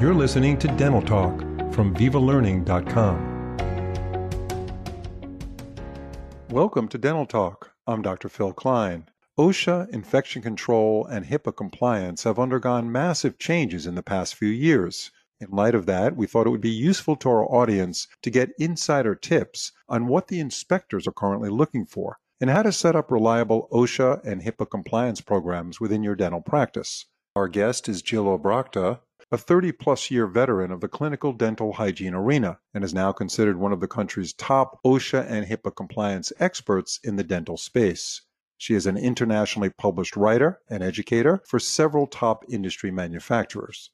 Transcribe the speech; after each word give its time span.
You're 0.00 0.14
listening 0.14 0.56
to 0.60 0.68
Dental 0.78 1.02
Talk 1.02 1.40
from 1.74 1.94
VivaLearning.com. 1.94 3.58
Welcome 6.48 6.88
to 6.88 6.96
Dental 6.96 7.26
Talk. 7.26 7.72
I'm 7.86 8.00
Dr. 8.00 8.30
Phil 8.30 8.54
Klein. 8.54 9.10
OSHA, 9.38 9.90
infection 9.90 10.40
control, 10.40 11.04
and 11.04 11.26
HIPAA 11.26 11.54
compliance 11.54 12.24
have 12.24 12.38
undergone 12.38 12.90
massive 12.90 13.38
changes 13.38 13.86
in 13.86 13.94
the 13.94 14.02
past 14.02 14.36
few 14.36 14.48
years. 14.48 15.10
In 15.38 15.50
light 15.50 15.74
of 15.74 15.84
that, 15.84 16.16
we 16.16 16.26
thought 16.26 16.46
it 16.46 16.50
would 16.50 16.62
be 16.62 16.70
useful 16.70 17.14
to 17.16 17.28
our 17.28 17.44
audience 17.44 18.08
to 18.22 18.30
get 18.30 18.54
insider 18.58 19.14
tips 19.14 19.70
on 19.86 20.06
what 20.06 20.28
the 20.28 20.40
inspectors 20.40 21.06
are 21.06 21.12
currently 21.12 21.50
looking 21.50 21.84
for 21.84 22.16
and 22.40 22.48
how 22.48 22.62
to 22.62 22.72
set 22.72 22.96
up 22.96 23.10
reliable 23.10 23.68
OSHA 23.70 24.24
and 24.24 24.40
HIPAA 24.40 24.70
compliance 24.70 25.20
programs 25.20 25.78
within 25.78 26.02
your 26.02 26.16
dental 26.16 26.40
practice. 26.40 27.04
Our 27.36 27.48
guest 27.48 27.86
is 27.86 28.00
Jill 28.00 28.24
Obrochta, 28.24 29.00
a 29.32 29.38
30 29.38 29.72
plus 29.72 30.10
year 30.10 30.26
veteran 30.26 30.72
of 30.72 30.80
the 30.80 30.88
clinical 30.88 31.32
dental 31.32 31.74
hygiene 31.74 32.14
arena 32.14 32.58
and 32.74 32.82
is 32.82 32.92
now 32.92 33.12
considered 33.12 33.56
one 33.56 33.72
of 33.72 33.80
the 33.80 33.86
country's 33.86 34.32
top 34.32 34.80
OSHA 34.84 35.24
and 35.28 35.46
HIPAA 35.46 35.74
compliance 35.76 36.32
experts 36.40 36.98
in 37.04 37.16
the 37.16 37.22
dental 37.22 37.56
space. 37.56 38.22
She 38.58 38.74
is 38.74 38.86
an 38.86 38.96
internationally 38.96 39.70
published 39.70 40.16
writer 40.16 40.60
and 40.68 40.82
educator 40.82 41.42
for 41.46 41.58
several 41.58 42.06
top 42.06 42.44
industry 42.48 42.90
manufacturers. 42.90 43.90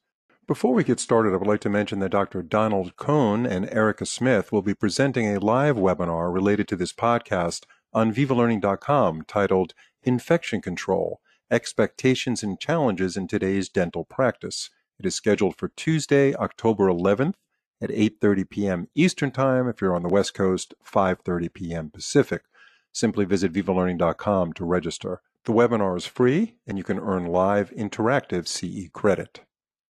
Before 0.47 0.73
we 0.73 0.83
get 0.83 0.99
started, 0.99 1.33
I 1.33 1.37
would 1.37 1.47
like 1.47 1.61
to 1.61 1.69
mention 1.69 1.99
that 1.99 2.11
Dr. 2.11 2.41
Donald 2.41 2.95
Cohn 2.95 3.45
and 3.45 3.69
Erica 3.69 4.05
Smith 4.05 4.51
will 4.51 4.61
be 4.61 4.73
presenting 4.73 5.27
a 5.27 5.39
live 5.39 5.75
webinar 5.75 6.33
related 6.33 6.67
to 6.69 6.75
this 6.75 6.93
podcast 6.93 7.65
on 7.93 8.13
VivaLearning.com 8.13 9.23
titled 9.27 9.73
Infection 10.03 10.61
Control 10.61 11.21
Expectations 11.51 12.43
and 12.43 12.59
Challenges 12.59 13.15
in 13.15 13.27
Today's 13.27 13.69
Dental 13.69 14.03
Practice. 14.03 14.69
It 14.99 15.05
is 15.05 15.13
scheduled 15.13 15.57
for 15.57 15.67
Tuesday, 15.69 16.33
October 16.35 16.87
11th 16.87 17.35
at 17.79 17.91
8:30 17.91 18.49
p.m. 18.49 18.87
Eastern 18.95 19.29
Time 19.29 19.67
if 19.67 19.79
you're 19.79 19.95
on 19.95 20.01
the 20.01 20.09
West 20.09 20.33
Coast, 20.33 20.73
5:30 20.83 21.53
p.m. 21.53 21.89
Pacific. 21.91 22.43
Simply 22.91 23.23
visit 23.23 23.53
vivalearning.com 23.53 24.53
to 24.53 24.65
register. 24.65 25.21
The 25.45 25.53
webinar 25.53 25.95
is 25.97 26.07
free 26.07 26.55
and 26.65 26.79
you 26.79 26.83
can 26.83 26.99
earn 26.99 27.27
live 27.27 27.69
interactive 27.71 28.47
CE 28.47 28.89
credit. 28.91 29.41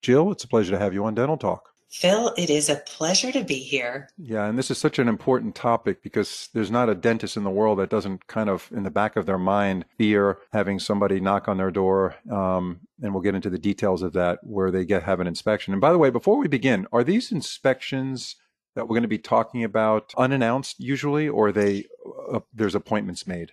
Jill, 0.00 0.32
it's 0.32 0.44
a 0.44 0.48
pleasure 0.48 0.72
to 0.72 0.78
have 0.78 0.94
you 0.94 1.04
on 1.04 1.14
Dental 1.14 1.36
Talk. 1.36 1.73
Phil, 1.94 2.34
it 2.36 2.50
is 2.50 2.68
a 2.68 2.74
pleasure 2.74 3.30
to 3.30 3.44
be 3.44 3.60
here. 3.60 4.08
Yeah, 4.18 4.46
and 4.46 4.58
this 4.58 4.68
is 4.68 4.78
such 4.78 4.98
an 4.98 5.06
important 5.06 5.54
topic 5.54 6.02
because 6.02 6.48
there's 6.52 6.70
not 6.70 6.88
a 6.88 6.94
dentist 6.94 7.36
in 7.36 7.44
the 7.44 7.50
world 7.50 7.78
that 7.78 7.88
doesn't 7.88 8.26
kind 8.26 8.50
of, 8.50 8.68
in 8.74 8.82
the 8.82 8.90
back 8.90 9.14
of 9.14 9.26
their 9.26 9.38
mind, 9.38 9.84
fear 9.96 10.38
having 10.52 10.80
somebody 10.80 11.20
knock 11.20 11.46
on 11.46 11.56
their 11.56 11.70
door. 11.70 12.16
Um, 12.28 12.80
and 13.00 13.14
we'll 13.14 13.22
get 13.22 13.36
into 13.36 13.48
the 13.48 13.60
details 13.60 14.02
of 14.02 14.12
that 14.14 14.40
where 14.42 14.72
they 14.72 14.84
get 14.84 15.04
have 15.04 15.20
an 15.20 15.28
inspection. 15.28 15.72
And 15.72 15.80
by 15.80 15.92
the 15.92 15.98
way, 15.98 16.10
before 16.10 16.36
we 16.36 16.48
begin, 16.48 16.88
are 16.92 17.04
these 17.04 17.30
inspections 17.30 18.34
that 18.74 18.88
we're 18.88 18.94
going 18.94 19.02
to 19.02 19.08
be 19.08 19.18
talking 19.18 19.62
about 19.62 20.12
unannounced 20.18 20.80
usually, 20.80 21.28
or 21.28 21.52
they 21.52 21.84
uh, 22.32 22.40
there's 22.52 22.74
appointments 22.74 23.24
made? 23.24 23.52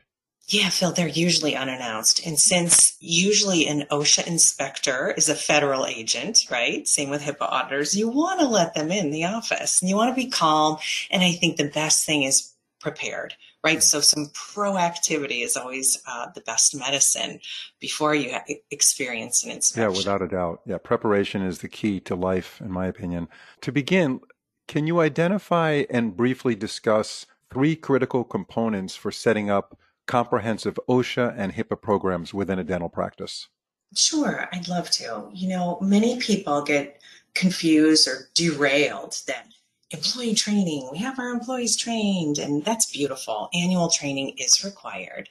Yeah, 0.52 0.68
Phil, 0.68 0.92
they're 0.92 1.08
usually 1.08 1.56
unannounced. 1.56 2.26
And 2.26 2.38
since 2.38 2.98
usually 3.00 3.68
an 3.68 3.86
OSHA 3.90 4.28
inspector 4.28 5.14
is 5.16 5.30
a 5.30 5.36
federal 5.36 5.86
agent, 5.86 6.48
right? 6.52 6.86
Same 6.86 7.10
with 7.10 7.22
HIPAA 7.22 7.50
auditors, 7.50 7.96
you 7.96 8.10
want 8.10 8.42
to 8.42 8.48
let 8.48 8.74
them 8.74 8.92
in 8.92 9.12
the 9.12 9.24
office 9.24 9.82
and 9.82 9.90
you 9.90 9.96
want 9.96 10.14
to 10.14 10.22
be 10.22 10.30
calm. 10.30 10.78
And 11.10 11.24
I 11.24 11.32
think 11.32 11.56
the 11.56 11.70
best 11.70 12.06
thing 12.06 12.24
is 12.24 12.52
prepared, 12.82 13.34
right? 13.64 13.82
So 13.82 14.02
some 14.02 14.26
proactivity 14.28 15.42
is 15.42 15.56
always 15.56 16.02
uh, 16.06 16.28
the 16.36 16.42
best 16.42 16.76
medicine 16.76 17.40
before 17.80 18.14
you 18.14 18.36
experience 18.72 19.46
an 19.46 19.52
inspection. 19.52 19.90
Yeah, 19.90 19.98
without 19.98 20.22
a 20.22 20.28
doubt. 20.28 20.64
Yeah, 20.66 20.80
preparation 20.80 21.44
is 21.44 21.60
the 21.60 21.70
key 21.70 22.02
to 22.02 22.16
life, 22.16 22.60
in 22.60 22.72
my 22.72 22.88
opinion. 22.88 23.30
To 23.62 23.72
begin, 23.72 24.20
can 24.68 24.86
you 24.86 25.00
identify 25.00 25.86
and 25.90 26.18
briefly 26.18 26.56
discuss 26.56 27.26
three 27.50 27.78
critical 27.78 28.26
components 28.26 28.98
for 28.98 29.14
setting 29.14 29.50
up 29.50 29.78
comprehensive 30.12 30.78
OSHA 30.90 31.34
and 31.38 31.54
HIPAA 31.54 31.82
programs 31.82 32.34
within 32.34 32.60
a 32.60 32.64
dental 32.64 32.90
practice? 32.90 33.48
Sure, 33.96 34.48
I'd 34.52 34.68
love 34.68 34.90
to. 34.92 35.30
You 35.34 35.50
know, 35.50 35.80
many 35.82 36.20
people 36.20 36.62
get 36.64 37.02
confused 37.34 38.08
or 38.08 38.30
derailed 38.34 39.18
that 39.28 39.48
employee 39.92 40.36
training, 40.36 40.90
we 40.92 40.98
have 41.00 41.20
our 41.20 41.30
employees 41.30 41.76
trained, 41.76 42.38
and 42.38 42.64
that's 42.64 42.92
beautiful. 42.92 43.50
Annual 43.54 43.90
training 43.90 44.36
is 44.38 44.64
required 44.64 45.30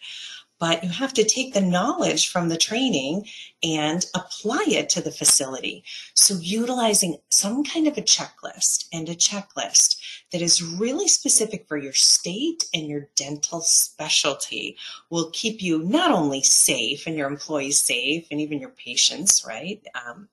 but 0.60 0.84
you 0.84 0.90
have 0.90 1.14
to 1.14 1.24
take 1.24 1.54
the 1.54 1.60
knowledge 1.60 2.28
from 2.28 2.48
the 2.48 2.56
training 2.56 3.26
and 3.62 4.04
apply 4.14 4.64
it 4.68 4.90
to 4.90 5.00
the 5.00 5.10
facility. 5.10 5.82
So 6.14 6.34
utilizing 6.34 7.16
some 7.30 7.64
kind 7.64 7.88
of 7.88 7.96
a 7.96 8.02
checklist 8.02 8.86
and 8.92 9.08
a 9.08 9.14
checklist 9.14 9.96
that 10.30 10.42
is 10.42 10.62
really 10.62 11.08
specific 11.08 11.66
for 11.66 11.78
your 11.78 11.94
state 11.94 12.66
and 12.74 12.86
your 12.86 13.08
dental 13.16 13.62
specialty 13.62 14.76
will 15.08 15.30
keep 15.32 15.62
you 15.62 15.80
not 15.82 16.12
only 16.12 16.42
safe 16.42 17.06
and 17.06 17.16
your 17.16 17.28
employees 17.28 17.80
safe 17.80 18.26
and 18.30 18.40
even 18.40 18.60
your 18.60 18.70
patients, 18.70 19.44
right? 19.46 19.82
Um, 20.06 20.28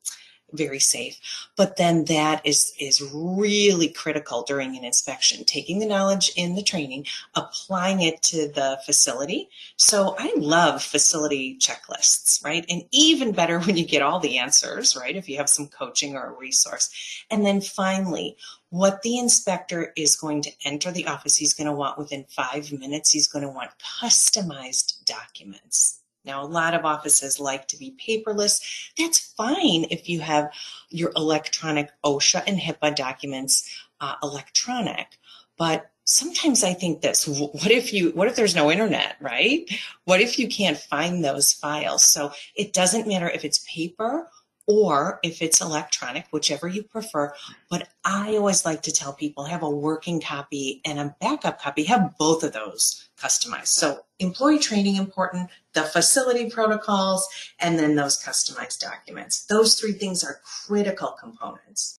very 0.53 0.79
safe. 0.79 1.19
But 1.55 1.77
then 1.77 2.05
that 2.05 2.45
is 2.45 2.73
is 2.79 3.01
really 3.13 3.89
critical 3.89 4.43
during 4.43 4.77
an 4.77 4.83
inspection, 4.83 5.43
taking 5.43 5.79
the 5.79 5.85
knowledge 5.85 6.31
in 6.35 6.55
the 6.55 6.63
training, 6.63 7.05
applying 7.35 8.01
it 8.01 8.21
to 8.23 8.47
the 8.47 8.79
facility. 8.85 9.49
So 9.75 10.15
I 10.17 10.33
love 10.37 10.83
facility 10.83 11.57
checklists, 11.59 12.43
right? 12.43 12.65
And 12.69 12.83
even 12.91 13.31
better 13.33 13.59
when 13.67 13.77
you 13.77 13.85
get 13.85 14.01
all 14.01 14.19
the 14.19 14.37
answers, 14.37 14.95
right? 14.95 15.15
If 15.15 15.27
you 15.27 15.37
have 15.37 15.49
some 15.49 15.67
coaching 15.67 16.15
or 16.15 16.27
a 16.27 16.37
resource. 16.37 16.89
And 17.29 17.45
then 17.45 17.61
finally, 17.61 18.37
what 18.69 19.01
the 19.01 19.17
inspector 19.17 19.93
is 19.95 20.15
going 20.15 20.41
to 20.43 20.51
enter 20.65 20.91
the 20.91 21.07
office, 21.07 21.35
he's 21.35 21.53
going 21.53 21.67
to 21.67 21.73
want 21.73 21.97
within 21.97 22.25
five 22.29 22.71
minutes, 22.71 23.11
he's 23.11 23.27
going 23.27 23.43
to 23.43 23.51
want 23.51 23.71
customized 24.01 25.05
documents 25.05 26.01
now, 26.27 26.43
a 26.43 26.45
lot 26.45 26.73
of 26.73 26.85
offices 26.85 27.39
like 27.39 27.67
to 27.69 27.77
be 27.77 27.95
paperless. 27.97 28.61
That's 28.97 29.19
fine 29.19 29.88
if 29.89 30.07
you 30.07 30.19
have 30.19 30.51
your 30.89 31.11
electronic 31.15 31.89
OSHA 32.03 32.43
and 32.45 32.59
HIPAA 32.59 32.95
documents 32.95 33.69
uh, 33.99 34.15
electronic. 34.21 35.17
But 35.57 35.89
sometimes 36.03 36.63
I 36.63 36.73
think 36.73 37.01
this, 37.01 37.27
what 37.27 37.71
if 37.71 37.93
you, 37.93 38.11
what 38.11 38.27
if 38.27 38.35
there's 38.35 38.55
no 38.55 38.71
internet, 38.71 39.15
right? 39.19 39.67
What 40.05 40.21
if 40.21 40.38
you 40.38 40.47
can't 40.47 40.77
find 40.77 41.23
those 41.23 41.53
files? 41.53 42.03
So 42.03 42.31
it 42.55 42.73
doesn't 42.73 43.07
matter 43.07 43.29
if 43.29 43.44
it's 43.44 43.65
paper 43.67 44.29
or 44.67 45.19
if 45.23 45.41
it's 45.41 45.61
electronic, 45.61 46.28
whichever 46.31 46.67
you 46.67 46.83
prefer. 46.83 47.33
But 47.69 47.88
I 48.03 48.35
always 48.35 48.66
like 48.66 48.81
to 48.83 48.91
tell 48.91 49.13
people 49.13 49.45
have 49.45 49.63
a 49.63 49.69
working 49.69 50.22
copy 50.22 50.81
and 50.85 51.00
a 51.00 51.16
backup 51.22 51.61
copy, 51.61 51.85
have 51.85 52.17
both 52.19 52.44
of 52.44 52.51
those 52.51 53.09
customized. 53.17 53.67
So 53.67 54.01
employee 54.19 54.59
training 54.59 54.97
important, 54.97 55.50
the 55.73 55.83
facility 55.83 56.50
protocols, 56.50 57.27
and 57.59 57.79
then 57.79 57.95
those 57.95 58.22
customized 58.22 58.79
documents. 58.79 59.45
Those 59.45 59.75
three 59.79 59.94
things 59.94 60.23
are 60.23 60.41
critical 60.67 61.16
components. 61.19 62.00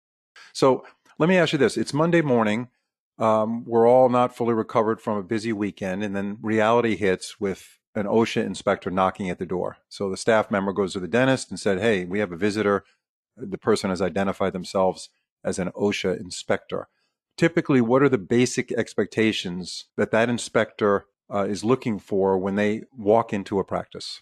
So 0.52 0.86
let 1.18 1.30
me 1.30 1.38
ask 1.38 1.54
you 1.54 1.60
this. 1.60 1.78
It's 1.78 1.94
Monday 1.94 2.22
morning. 2.22 2.68
Um, 3.18 3.64
we're 3.66 3.88
all 3.88 4.10
not 4.10 4.36
fully 4.36 4.54
recovered 4.54 5.02
from 5.02 5.18
a 5.18 5.24
busy 5.24 5.54
weekend, 5.54 6.04
and 6.04 6.16
then 6.16 6.38
reality 6.42 6.96
hits 6.96 7.40
with 7.40 7.77
an 7.98 8.06
OSHA 8.06 8.46
inspector 8.46 8.92
knocking 8.92 9.30
at 9.30 9.40
the 9.40 9.46
door. 9.46 9.78
So 9.90 10.10
the 10.10 10.18
staff 10.18 10.52
member 10.52 10.72
goes 10.72 10.94
to 10.94 11.00
the 11.00 11.08
dentist 11.08 11.50
and 11.50 11.60
said, 11.60 11.80
Hey, 11.80 12.06
we 12.06 12.20
have 12.20 12.32
a 12.32 12.38
visitor. 12.38 12.84
The 13.36 13.58
person 13.58 13.90
has 13.90 14.02
identified 14.02 14.54
themselves 14.54 15.10
as 15.44 15.60
an 15.60 15.72
OSHA 15.72 16.20
inspector. 16.20 16.88
Typically, 17.38 17.82
what 17.82 18.02
are 18.02 18.10
the 18.10 18.18
basic 18.18 18.72
expectations 18.72 19.86
that 19.96 20.12
that 20.12 20.30
inspector 20.30 21.06
uh, 21.34 21.44
is 21.44 21.64
looking 21.64 22.00
for 22.00 22.38
when 22.38 22.56
they 22.56 22.84
walk 22.96 23.34
into 23.34 23.60
a 23.60 23.64
practice? 23.64 24.22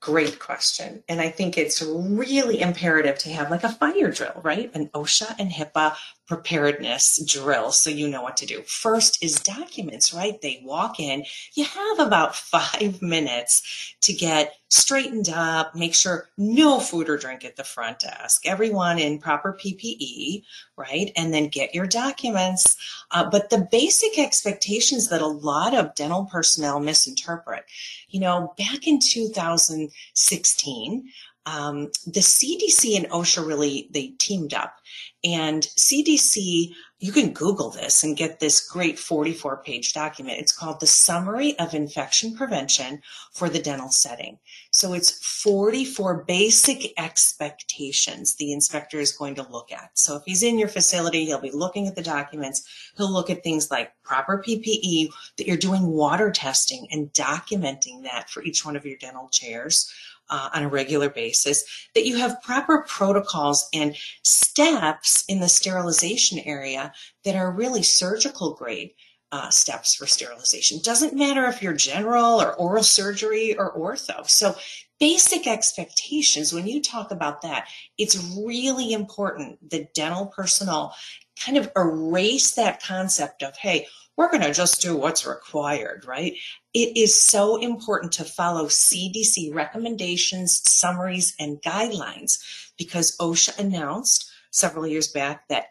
Great 0.00 0.38
question. 0.38 1.04
And 1.08 1.20
I 1.20 1.30
think 1.30 1.56
it's 1.56 1.80
really 1.80 2.60
imperative 2.60 3.18
to 3.18 3.30
have 3.30 3.50
like 3.50 3.62
a 3.62 3.68
fire 3.68 4.10
drill, 4.10 4.40
right? 4.42 4.70
An 4.74 4.88
OSHA 4.88 5.36
and 5.38 5.50
HIPAA 5.50 5.94
preparedness 6.26 7.22
drill 7.26 7.72
so 7.72 7.90
you 7.90 8.08
know 8.08 8.22
what 8.22 8.38
to 8.38 8.46
do. 8.46 8.62
First 8.62 9.22
is 9.22 9.40
documents, 9.40 10.14
right? 10.14 10.40
They 10.40 10.62
walk 10.64 10.98
in, 11.00 11.24
you 11.54 11.64
have 11.64 11.98
about 11.98 12.36
five 12.36 13.02
minutes 13.02 13.94
to 14.02 14.12
get 14.12 14.54
straightened 14.68 15.28
up, 15.28 15.74
make 15.74 15.94
sure 15.94 16.28
no 16.38 16.78
food 16.80 17.10
or 17.10 17.18
drink 17.18 17.44
at 17.44 17.56
the 17.56 17.64
front 17.64 17.98
desk, 18.00 18.46
everyone 18.46 18.98
in 18.98 19.18
proper 19.18 19.52
PPE, 19.52 20.44
right? 20.76 21.12
And 21.14 21.34
then 21.34 21.48
get 21.48 21.74
your 21.74 21.86
documents. 21.86 22.74
Uh, 23.10 23.28
but 23.28 23.50
the 23.50 23.68
basic 23.70 24.18
expectations 24.18 25.08
that 25.08 25.20
a 25.20 25.26
lot 25.26 25.74
of 25.74 25.94
dental 25.94 26.24
personnel 26.24 26.80
misinterpret, 26.80 27.66
you 28.08 28.20
know, 28.20 28.54
back 28.56 28.86
in 28.86 28.98
2016, 28.98 31.10
um, 31.46 31.90
the 32.06 32.20
CDC 32.20 32.96
and 32.96 33.08
OSHA 33.10 33.46
really 33.46 33.88
they 33.90 34.08
teamed 34.18 34.54
up, 34.54 34.76
and 35.24 35.62
CDC 35.62 36.74
you 37.02 37.10
can 37.10 37.32
Google 37.32 37.70
this 37.70 38.04
and 38.04 38.16
get 38.16 38.38
this 38.38 38.64
great 38.64 38.96
44 38.96 39.56
page 39.64 39.92
document. 39.92 40.38
It's 40.38 40.56
called 40.56 40.78
the 40.78 40.86
Summary 40.86 41.58
of 41.58 41.74
Infection 41.74 42.36
Prevention 42.36 43.02
for 43.32 43.48
the 43.48 43.58
Dental 43.58 43.88
Setting. 43.88 44.38
So 44.70 44.92
it's 44.92 45.10
44 45.42 46.22
basic 46.22 46.92
expectations 46.96 48.36
the 48.36 48.52
inspector 48.52 49.00
is 49.00 49.10
going 49.10 49.34
to 49.34 49.50
look 49.50 49.72
at. 49.72 49.90
So 49.94 50.14
if 50.14 50.22
he's 50.26 50.44
in 50.44 50.60
your 50.60 50.68
facility, 50.68 51.24
he'll 51.24 51.40
be 51.40 51.50
looking 51.50 51.88
at 51.88 51.96
the 51.96 52.04
documents. 52.04 52.92
He'll 52.96 53.12
look 53.12 53.30
at 53.30 53.42
things 53.42 53.68
like 53.68 53.92
proper 54.04 54.40
PPE, 54.40 55.08
that 55.38 55.48
you're 55.48 55.56
doing 55.56 55.88
water 55.88 56.30
testing 56.30 56.86
and 56.92 57.12
documenting 57.12 58.04
that 58.04 58.30
for 58.30 58.44
each 58.44 58.64
one 58.64 58.76
of 58.76 58.86
your 58.86 58.96
dental 58.98 59.28
chairs 59.32 59.92
uh, 60.32 60.48
on 60.54 60.62
a 60.62 60.68
regular 60.68 61.10
basis, 61.10 61.62
that 61.94 62.06
you 62.06 62.16
have 62.16 62.42
proper 62.42 62.84
protocols 62.88 63.68
and 63.74 63.94
steps 64.24 65.24
in 65.28 65.40
the 65.40 65.48
sterilization 65.48 66.38
area 66.40 66.92
that 67.24 67.36
are 67.36 67.52
really 67.52 67.82
surgical 67.82 68.54
grade. 68.54 68.90
Uh, 69.34 69.48
steps 69.48 69.94
for 69.94 70.06
sterilization. 70.06 70.78
Doesn't 70.84 71.14
matter 71.14 71.46
if 71.46 71.62
you're 71.62 71.72
general 71.72 72.38
or 72.38 72.52
oral 72.56 72.82
surgery 72.82 73.56
or 73.56 73.74
ortho. 73.74 74.28
So, 74.28 74.54
basic 75.00 75.46
expectations, 75.46 76.52
when 76.52 76.66
you 76.66 76.82
talk 76.82 77.10
about 77.10 77.40
that, 77.40 77.66
it's 77.96 78.22
really 78.36 78.92
important 78.92 79.70
the 79.70 79.88
dental 79.94 80.26
personnel 80.26 80.94
kind 81.42 81.56
of 81.56 81.72
erase 81.74 82.52
that 82.56 82.82
concept 82.82 83.42
of, 83.42 83.56
hey, 83.56 83.86
we're 84.18 84.30
going 84.30 84.42
to 84.42 84.52
just 84.52 84.82
do 84.82 84.96
what's 84.96 85.26
required, 85.26 86.04
right? 86.06 86.34
It 86.74 86.96
is 86.96 87.20
so 87.20 87.56
important 87.56 88.12
to 88.12 88.24
follow 88.24 88.66
CDC 88.66 89.54
recommendations, 89.54 90.62
summaries, 90.68 91.34
and 91.38 91.60
guidelines 91.60 92.38
because 92.78 93.16
OSHA 93.18 93.58
announced 93.58 94.30
several 94.50 94.86
years 94.86 95.08
back 95.08 95.48
that 95.48 95.66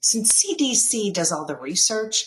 since 0.00 0.42
CDC 0.42 1.12
does 1.12 1.30
all 1.30 1.44
the 1.44 1.56
research, 1.56 2.26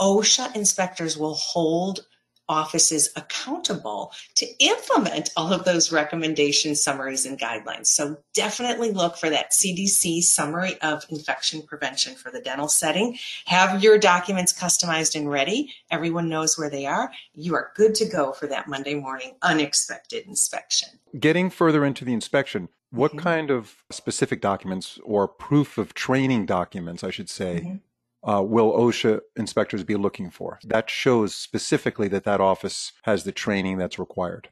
OSHA 0.00 0.56
inspectors 0.56 1.16
will 1.16 1.34
hold 1.34 2.06
offices 2.52 3.10
accountable 3.16 4.12
to 4.36 4.46
implement 4.58 5.30
all 5.36 5.52
of 5.52 5.64
those 5.64 5.90
recommendations, 5.90 6.82
summaries, 6.82 7.26
and 7.26 7.40
guidelines. 7.40 7.86
So 7.86 8.18
definitely 8.34 8.92
look 8.92 9.16
for 9.16 9.30
that 9.30 9.52
CDC 9.52 10.22
summary 10.22 10.80
of 10.82 11.04
infection 11.08 11.62
prevention 11.62 12.14
for 12.14 12.30
the 12.30 12.40
dental 12.40 12.68
setting. 12.68 13.18
Have 13.46 13.82
your 13.82 13.98
documents 13.98 14.52
customized 14.52 15.14
and 15.14 15.30
ready. 15.30 15.72
Everyone 15.90 16.28
knows 16.28 16.58
where 16.58 16.70
they 16.70 16.86
are. 16.86 17.10
You 17.34 17.54
are 17.54 17.72
good 17.74 17.94
to 17.96 18.04
go 18.04 18.32
for 18.32 18.46
that 18.46 18.68
Monday 18.68 18.94
morning 18.94 19.32
unexpected 19.42 20.26
inspection. 20.26 20.90
Getting 21.18 21.50
further 21.50 21.84
into 21.84 22.04
the 22.04 22.12
inspection, 22.12 22.68
what 22.90 23.12
mm-hmm. 23.12 23.20
kind 23.20 23.50
of 23.50 23.82
specific 23.90 24.40
documents 24.40 24.98
or 25.02 25.26
proof 25.26 25.78
of 25.78 25.94
training 25.94 26.46
documents, 26.46 27.02
I 27.02 27.10
should 27.10 27.30
say, 27.30 27.60
mm-hmm 27.64 27.76
uh, 28.22 28.42
will 28.42 28.72
OSHA 28.72 29.20
inspectors 29.36 29.84
be 29.84 29.96
looking 29.96 30.30
for? 30.30 30.58
That 30.64 30.88
shows 30.88 31.34
specifically 31.34 32.08
that 32.08 32.24
that 32.24 32.40
office 32.40 32.92
has 33.02 33.24
the 33.24 33.32
training 33.32 33.78
that's 33.78 33.98
required. 33.98 34.48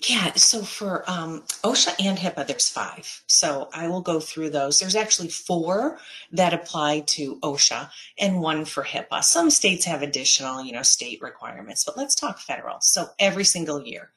Yeah, 0.00 0.32
so 0.34 0.62
for 0.62 1.08
um, 1.08 1.44
OSHA 1.62 1.94
and 2.04 2.18
HIPAA, 2.18 2.46
there's 2.46 2.68
five. 2.68 3.22
So 3.26 3.70
I 3.72 3.88
will 3.88 4.02
go 4.02 4.20
through 4.20 4.50
those. 4.50 4.78
There's 4.78 4.96
actually 4.96 5.28
four 5.28 5.98
that 6.32 6.52
apply 6.52 7.00
to 7.00 7.38
OSHA 7.40 7.88
and 8.18 8.40
one 8.40 8.64
for 8.64 8.82
HIPAA. 8.82 9.22
Some 9.22 9.50
states 9.50 9.84
have 9.86 10.02
additional, 10.02 10.62
you 10.62 10.72
know, 10.72 10.82
state 10.82 11.22
requirements, 11.22 11.84
but 11.84 11.96
let's 11.96 12.14
talk 12.14 12.38
federal. 12.38 12.80
So 12.80 13.06
every 13.18 13.44
single 13.44 13.82
year, 13.82 14.10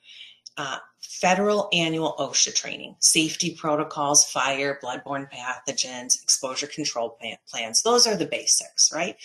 uh, 0.58 0.80
federal 1.02 1.70
annual 1.72 2.16
OSHA 2.20 2.56
training, 2.56 2.96
safety 3.00 3.56
protocols, 3.56 4.26
fire, 4.26 4.80
bloodborne 4.84 5.30
pathogens, 5.32 6.22
exposure 6.22 6.68
control 6.68 7.18
plans. 7.50 7.82
Those 7.84 8.08
are 8.08 8.16
the 8.16 8.26
basics, 8.26 8.92
right? 8.94 9.16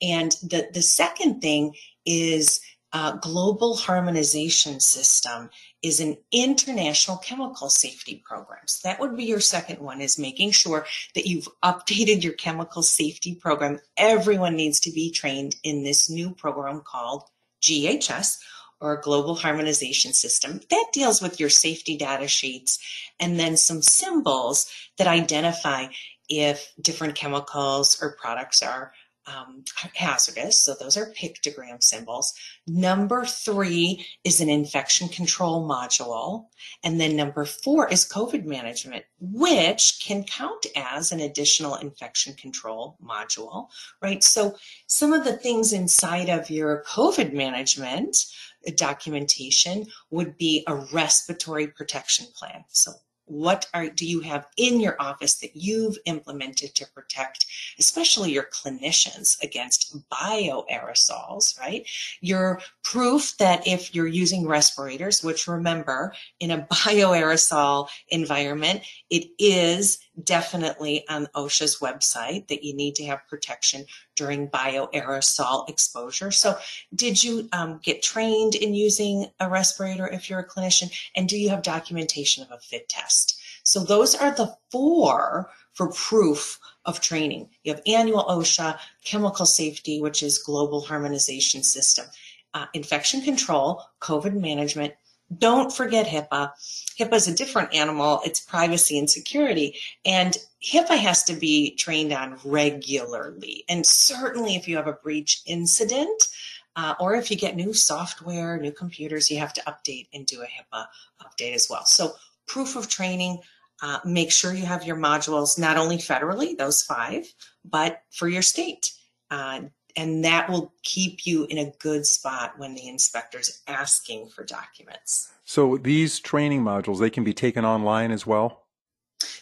And 0.00 0.32
the, 0.42 0.68
the 0.72 0.82
second 0.82 1.40
thing 1.40 1.74
is 2.06 2.60
uh, 2.92 3.16
global 3.16 3.76
harmonization 3.76 4.78
system 4.78 5.50
is 5.82 5.98
an 5.98 6.16
international 6.30 7.16
chemical 7.16 7.68
safety 7.68 8.22
program. 8.24 8.60
So 8.66 8.88
that 8.88 9.00
would 9.00 9.16
be 9.16 9.24
your 9.24 9.40
second 9.40 9.80
one 9.80 10.00
is 10.00 10.18
making 10.18 10.52
sure 10.52 10.86
that 11.16 11.26
you've 11.26 11.48
updated 11.64 12.22
your 12.22 12.34
chemical 12.34 12.82
safety 12.82 13.34
program. 13.34 13.80
Everyone 13.96 14.54
needs 14.54 14.78
to 14.80 14.92
be 14.92 15.10
trained 15.10 15.56
in 15.64 15.82
this 15.82 16.08
new 16.08 16.30
program 16.30 16.82
called 16.86 17.24
GHS 17.62 18.38
or 18.84 18.92
a 18.92 19.00
global 19.00 19.34
harmonization 19.34 20.12
system 20.12 20.60
that 20.68 20.86
deals 20.92 21.22
with 21.22 21.40
your 21.40 21.48
safety 21.48 21.96
data 21.96 22.28
sheets 22.28 22.78
and 23.18 23.40
then 23.40 23.56
some 23.56 23.80
symbols 23.80 24.70
that 24.98 25.06
identify 25.06 25.86
if 26.28 26.70
different 26.78 27.14
chemicals 27.14 27.98
or 28.02 28.14
products 28.20 28.62
are 28.62 28.92
um, 29.26 29.64
hazardous. 29.94 30.60
So 30.60 30.74
those 30.74 30.98
are 30.98 31.14
pictogram 31.18 31.82
symbols. 31.82 32.34
Number 32.66 33.24
three 33.24 34.04
is 34.22 34.42
an 34.42 34.50
infection 34.50 35.08
control 35.08 35.66
module. 35.66 36.48
And 36.82 37.00
then 37.00 37.16
number 37.16 37.46
four 37.46 37.88
is 37.88 38.06
COVID 38.06 38.44
management, 38.44 39.06
which 39.18 39.98
can 40.04 40.24
count 40.24 40.66
as 40.76 41.10
an 41.10 41.20
additional 41.20 41.76
infection 41.76 42.34
control 42.34 42.98
module, 43.02 43.68
right? 44.02 44.22
So 44.22 44.56
some 44.88 45.14
of 45.14 45.24
the 45.24 45.38
things 45.38 45.72
inside 45.72 46.28
of 46.28 46.50
your 46.50 46.84
COVID 46.86 47.32
management 47.32 48.26
documentation 48.72 49.86
would 50.10 50.36
be 50.36 50.64
a 50.66 50.74
respiratory 50.74 51.68
protection 51.68 52.26
plan. 52.36 52.64
So 52.68 52.92
what 53.26 53.66
are 53.72 53.88
do 53.88 54.06
you 54.06 54.20
have 54.20 54.46
in 54.56 54.80
your 54.80 54.96
office 55.00 55.36
that 55.36 55.54
you've 55.54 55.96
implemented 56.04 56.74
to 56.74 56.86
protect 56.94 57.46
especially 57.78 58.32
your 58.32 58.44
clinicians 58.44 59.42
against 59.42 59.96
bioaerosols 60.10 61.58
right 61.58 61.88
your 62.20 62.60
proof 62.82 63.34
that 63.38 63.66
if 63.66 63.94
you're 63.94 64.06
using 64.06 64.46
respirators 64.46 65.22
which 65.22 65.48
remember 65.48 66.12
in 66.40 66.50
a 66.50 66.58
bioaerosol 66.72 67.88
environment 68.08 68.82
it 69.08 69.26
is 69.38 69.98
definitely 70.22 71.04
on 71.08 71.26
OSHA's 71.34 71.78
website 71.78 72.48
that 72.48 72.62
you 72.62 72.74
need 72.74 72.94
to 72.96 73.04
have 73.04 73.26
protection 73.28 73.84
during 74.14 74.48
bioaerosol 74.48 75.68
exposure. 75.68 76.30
So, 76.30 76.56
did 76.94 77.22
you 77.22 77.48
um, 77.52 77.80
get 77.82 78.02
trained 78.02 78.54
in 78.54 78.74
using 78.74 79.26
a 79.40 79.48
respirator 79.48 80.06
if 80.06 80.30
you're 80.30 80.40
a 80.40 80.48
clinician? 80.48 80.92
And 81.16 81.28
do 81.28 81.36
you 81.36 81.48
have 81.50 81.62
documentation 81.62 82.44
of 82.44 82.50
a 82.50 82.58
fit 82.58 82.88
test? 82.88 83.40
So, 83.64 83.80
those 83.80 84.14
are 84.14 84.34
the 84.34 84.54
four 84.70 85.50
for 85.72 85.90
proof 85.90 86.58
of 86.84 87.00
training. 87.00 87.48
You 87.64 87.72
have 87.74 87.82
annual 87.86 88.24
OSHA, 88.24 88.78
chemical 89.04 89.46
safety, 89.46 90.00
which 90.00 90.22
is 90.22 90.38
global 90.38 90.80
harmonization 90.80 91.62
system, 91.62 92.06
uh, 92.52 92.66
infection 92.74 93.20
control, 93.22 93.82
COVID 94.00 94.34
management, 94.34 94.94
don't 95.36 95.72
forget 95.72 96.06
HIPAA. 96.06 96.52
HIPAA 96.98 97.14
is 97.14 97.28
a 97.28 97.34
different 97.34 97.74
animal. 97.74 98.20
It's 98.24 98.40
privacy 98.40 98.98
and 98.98 99.08
security. 99.08 99.76
And 100.04 100.36
HIPAA 100.62 100.98
has 100.98 101.24
to 101.24 101.34
be 101.34 101.74
trained 101.76 102.12
on 102.12 102.38
regularly. 102.44 103.64
And 103.68 103.84
certainly 103.86 104.56
if 104.56 104.68
you 104.68 104.76
have 104.76 104.86
a 104.86 104.92
breach 104.92 105.42
incident, 105.46 106.28
uh, 106.76 106.94
or 106.98 107.14
if 107.14 107.30
you 107.30 107.36
get 107.36 107.56
new 107.56 107.72
software, 107.72 108.58
new 108.58 108.72
computers, 108.72 109.30
you 109.30 109.38
have 109.38 109.52
to 109.54 109.62
update 109.62 110.08
and 110.12 110.26
do 110.26 110.42
a 110.42 110.46
HIPAA 110.46 110.86
update 111.22 111.54
as 111.54 111.68
well. 111.70 111.84
So 111.84 112.12
proof 112.46 112.76
of 112.76 112.88
training, 112.88 113.40
uh, 113.82 114.00
make 114.04 114.32
sure 114.32 114.52
you 114.52 114.66
have 114.66 114.84
your 114.84 114.96
modules 114.96 115.58
not 115.58 115.76
only 115.76 115.98
federally, 115.98 116.56
those 116.56 116.82
five, 116.82 117.32
but 117.64 118.02
for 118.10 118.28
your 118.28 118.42
state. 118.42 118.92
Uh, 119.30 119.62
and 119.96 120.24
that 120.24 120.48
will 120.48 120.72
keep 120.82 121.26
you 121.26 121.46
in 121.46 121.58
a 121.58 121.72
good 121.78 122.06
spot 122.06 122.58
when 122.58 122.74
the 122.74 122.88
inspector's 122.88 123.62
asking 123.66 124.28
for 124.28 124.44
documents. 124.44 125.32
So 125.44 125.76
these 125.76 126.20
training 126.20 126.62
modules, 126.62 127.00
they 127.00 127.10
can 127.10 127.24
be 127.24 127.34
taken 127.34 127.64
online 127.64 128.10
as 128.10 128.26
well? 128.26 128.64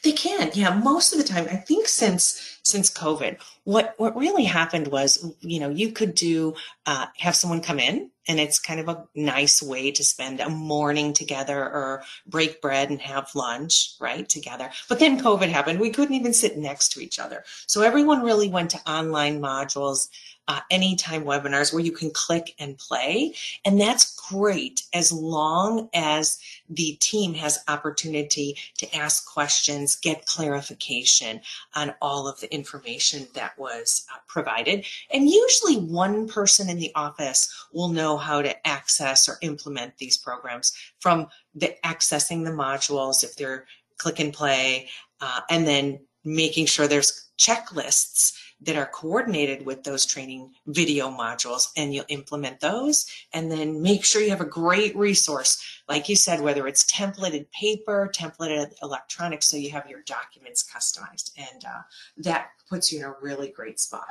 They 0.03 0.13
can, 0.13 0.51
yeah. 0.55 0.79
Most 0.79 1.13
of 1.13 1.19
the 1.19 1.25
time, 1.25 1.47
I 1.51 1.57
think 1.57 1.89
since 1.89 2.59
since 2.63 2.91
COVID, 2.91 3.39
what 3.65 3.95
what 3.99 4.17
really 4.17 4.45
happened 4.45 4.89
was, 4.89 5.35
you 5.41 5.59
know, 5.61 5.71
you 5.71 5.93
could 5.93 6.15
do 6.15 6.55
uh, 6.87 7.07
have 7.19 7.35
someone 7.35 7.61
come 7.61 7.81
in, 7.81 8.11
and 8.29 8.39
it's 8.39 8.59
kind 8.59 8.81
of 8.81 8.89
a 8.89 9.05
nice 9.15 9.63
way 9.63 9.91
to 9.93 10.05
spend 10.05 10.41
a 10.41 10.49
morning 10.49 11.13
together 11.13 11.59
or 11.59 12.03
break 12.27 12.61
bread 12.61 12.91
and 12.91 13.01
have 13.01 13.35
lunch, 13.35 13.95
right, 14.01 14.29
together. 14.29 14.71
But 14.89 14.99
then 14.99 15.21
COVID 15.21 15.49
happened; 15.49 15.81
we 15.81 15.91
couldn't 15.91 16.15
even 16.15 16.33
sit 16.33 16.57
next 16.57 16.93
to 16.93 17.01
each 17.01 17.19
other, 17.19 17.45
so 17.67 17.83
everyone 17.83 18.23
really 18.23 18.49
went 18.49 18.71
to 18.71 18.91
online 18.91 19.41
modules 19.41 20.09
uh, 20.49 20.61
anytime 20.71 21.25
webinars 21.25 21.73
where 21.73 21.85
you 21.85 21.93
can 21.93 22.11
click 22.11 22.55
and 22.59 22.77
play. 22.79 23.35
And 23.65 23.81
that's 23.81 24.17
great 24.29 24.83
as 24.93 25.13
long 25.13 25.89
as 25.95 26.39
the 26.69 26.97
team 27.01 27.35
has 27.35 27.63
opportunity 27.69 28.57
to 28.79 28.97
ask 28.97 29.31
questions, 29.31 29.97
get 29.97 30.27
clarification 30.27 31.41
on 31.75 31.95
all 32.03 32.27
of 32.27 32.41
the 32.41 32.53
information 32.53 33.29
that 33.35 33.59
was 33.59 34.05
uh, 34.13 34.19
provided. 34.27 34.85
And 35.13 35.29
usually 35.29 35.77
one 35.77 36.29
person 36.29 36.69
in 36.69 36.79
the 36.79 36.93
office 36.95 37.67
will 37.73 37.89
know 38.13 38.19
how 38.19 38.43
to 38.43 38.67
access 38.67 39.29
or 39.29 39.39
implement 39.41 39.97
these 39.99 40.19
programs 40.19 40.73
from 41.01 41.29
the 41.55 41.75
accessing 41.85 42.45
the 42.45 42.51
modules 42.51 43.25
if 43.25 43.37
they're 43.37 43.67
click 43.99 44.21
and 44.21 44.33
play, 44.33 44.89
uh, 45.21 45.41
and 45.49 45.67
then 45.67 46.01
making 46.25 46.67
sure 46.67 46.87
there's 46.87 47.31
checklists 47.39 48.37
that 48.61 48.77
are 48.77 48.87
coordinated 48.87 49.67
with 49.67 49.83
those 49.83 50.07
training 50.07 50.53
video 50.67 51.11
modules 51.11 51.69
and 51.77 51.93
you'll 51.93 52.05
implement 52.09 52.61
those. 52.61 53.07
And 53.33 53.51
then 53.51 53.83
make 53.83 54.05
sure 54.05 54.23
you 54.23 54.31
have 54.31 54.41
a 54.41 54.45
great 54.45 54.95
resource 54.95 55.81
like 55.89 56.09
you 56.09 56.15
said 56.15 56.41
whether 56.41 56.69
it's 56.69 56.85
templated 56.85 57.51
paper 57.51 58.09
templated 58.15 58.73
electronic 58.83 59.43
so 59.43 59.57
you 59.57 59.71
have 59.71 59.89
your 59.91 60.03
documents 60.07 60.65
customized 60.65 61.33
and 61.37 61.65
uh, 61.65 61.83
that 62.19 62.51
puts 62.71 62.93
you 62.93 63.01
in 63.01 63.05
a 63.05 63.15
really 63.21 63.49
great 63.49 63.81
spot. 63.81 64.07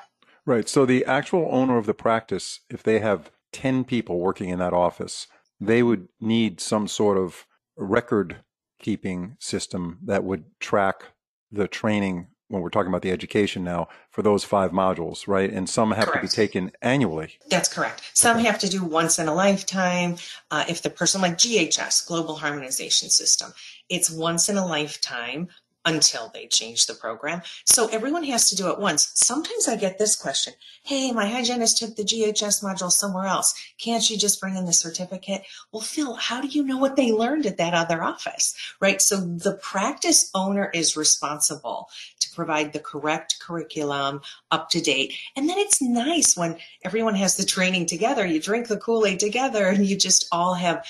Right 0.46 0.68
so 0.68 0.86
the 0.86 1.06
actual 1.06 1.48
owner 1.50 1.78
of 1.78 1.86
the 1.86 1.94
practice 1.94 2.60
if 2.70 2.84
they 2.84 3.00
have 3.00 3.32
10 3.52 3.84
people 3.84 4.20
working 4.20 4.50
in 4.50 4.60
that 4.60 4.74
office 4.74 5.28
they 5.62 5.84
would 5.84 6.08
need 6.20 6.60
some 6.60 6.88
sort 6.88 7.18
of 7.18 7.46
record 7.78 8.38
keeping 8.80 9.38
system 9.40 10.00
that 10.04 10.24
would 10.24 10.44
track 10.60 11.04
the 11.52 11.68
training 11.68 12.28
when 12.48 12.62
we're 12.62 12.70
talking 12.70 12.90
about 12.90 13.02
the 13.02 13.12
education 13.12 13.64
now 13.64 13.88
for 14.10 14.24
those 14.24 14.44
five 14.44 14.72
modules, 14.72 15.26
right? 15.26 15.50
And 15.50 15.70
some 15.70 15.92
have 15.92 16.08
correct. 16.08 16.26
to 16.26 16.28
be 16.28 16.36
taken 16.36 16.72
annually. 16.82 17.38
That's 17.50 17.74
correct. 17.74 18.12
Some 18.14 18.38
okay. 18.38 18.46
have 18.48 18.60
to 18.60 18.70
do 18.70 18.84
once 18.84 19.20
in 19.20 19.30
a 19.30 19.34
lifetime. 19.34 20.18
Uh, 20.50 20.66
if 20.68 20.82
the 20.82 20.90
person 20.90 21.22
like 21.22 21.38
GHS, 21.38 22.06
Global 22.06 22.36
Harmonization 22.36 23.10
System, 23.10 23.54
it's 23.90 24.12
once 24.12 24.50
in 24.50 24.58
a 24.58 24.66
lifetime 24.66 25.48
until 25.86 26.30
they 26.34 26.48
change 26.48 26.86
the 26.86 26.94
program. 26.94 27.42
So 27.66 27.88
everyone 27.88 28.24
has 28.26 28.50
to 28.50 28.56
do 28.56 28.70
it 28.70 28.80
once. 28.80 29.12
Sometimes 29.16 29.68
I 29.68 29.76
get 29.76 29.98
this 29.98 30.16
question. 30.16 30.54
Hey, 30.84 31.12
my 31.12 31.26
hygienist 31.26 31.78
took 31.78 31.96
the 31.96 32.04
GHS 32.04 32.64
module 32.64 32.92
somewhere 32.92 33.26
else. 33.26 33.54
Can't 33.80 34.04
she 34.04 34.18
just 34.18 34.40
bring 34.40 34.56
in 34.56 34.66
the 34.66 34.74
certificate? 34.74 35.44
Well, 35.72 35.82
Phil, 35.82 36.16
how 36.16 36.42
do 36.42 36.48
you 36.48 36.64
know 36.64 36.78
what 36.78 36.96
they 36.96 37.12
learned 37.12 37.46
at 37.46 37.58
that 37.58 37.74
other 37.74 38.04
office? 38.04 38.56
Right. 38.80 39.02
So 39.02 39.18
the 39.18 39.60
practice 39.62 40.30
owner 40.36 40.70
is 40.74 40.98
responsible 40.98 41.90
to 42.20 42.30
provide 42.36 42.74
the 42.74 42.80
correct 42.80 43.40
curriculum 43.40 44.22
up 44.52 44.70
to 44.70 44.82
date. 44.82 45.14
And 45.36 45.50
then 45.50 45.58
it's 45.58 45.82
nice 45.82 46.38
when 46.38 46.58
everyone 46.84 47.16
has 47.16 47.38
the 47.38 47.46
training 47.46 47.88
together. 47.88 48.26
You 48.26 48.40
drink 48.40 48.68
the 48.68 48.78
Kool-Aid 48.78 49.20
together 49.20 49.68
and 49.68 49.86
you 49.86 49.98
just 49.98 50.28
all 50.32 50.54
have 50.54 50.86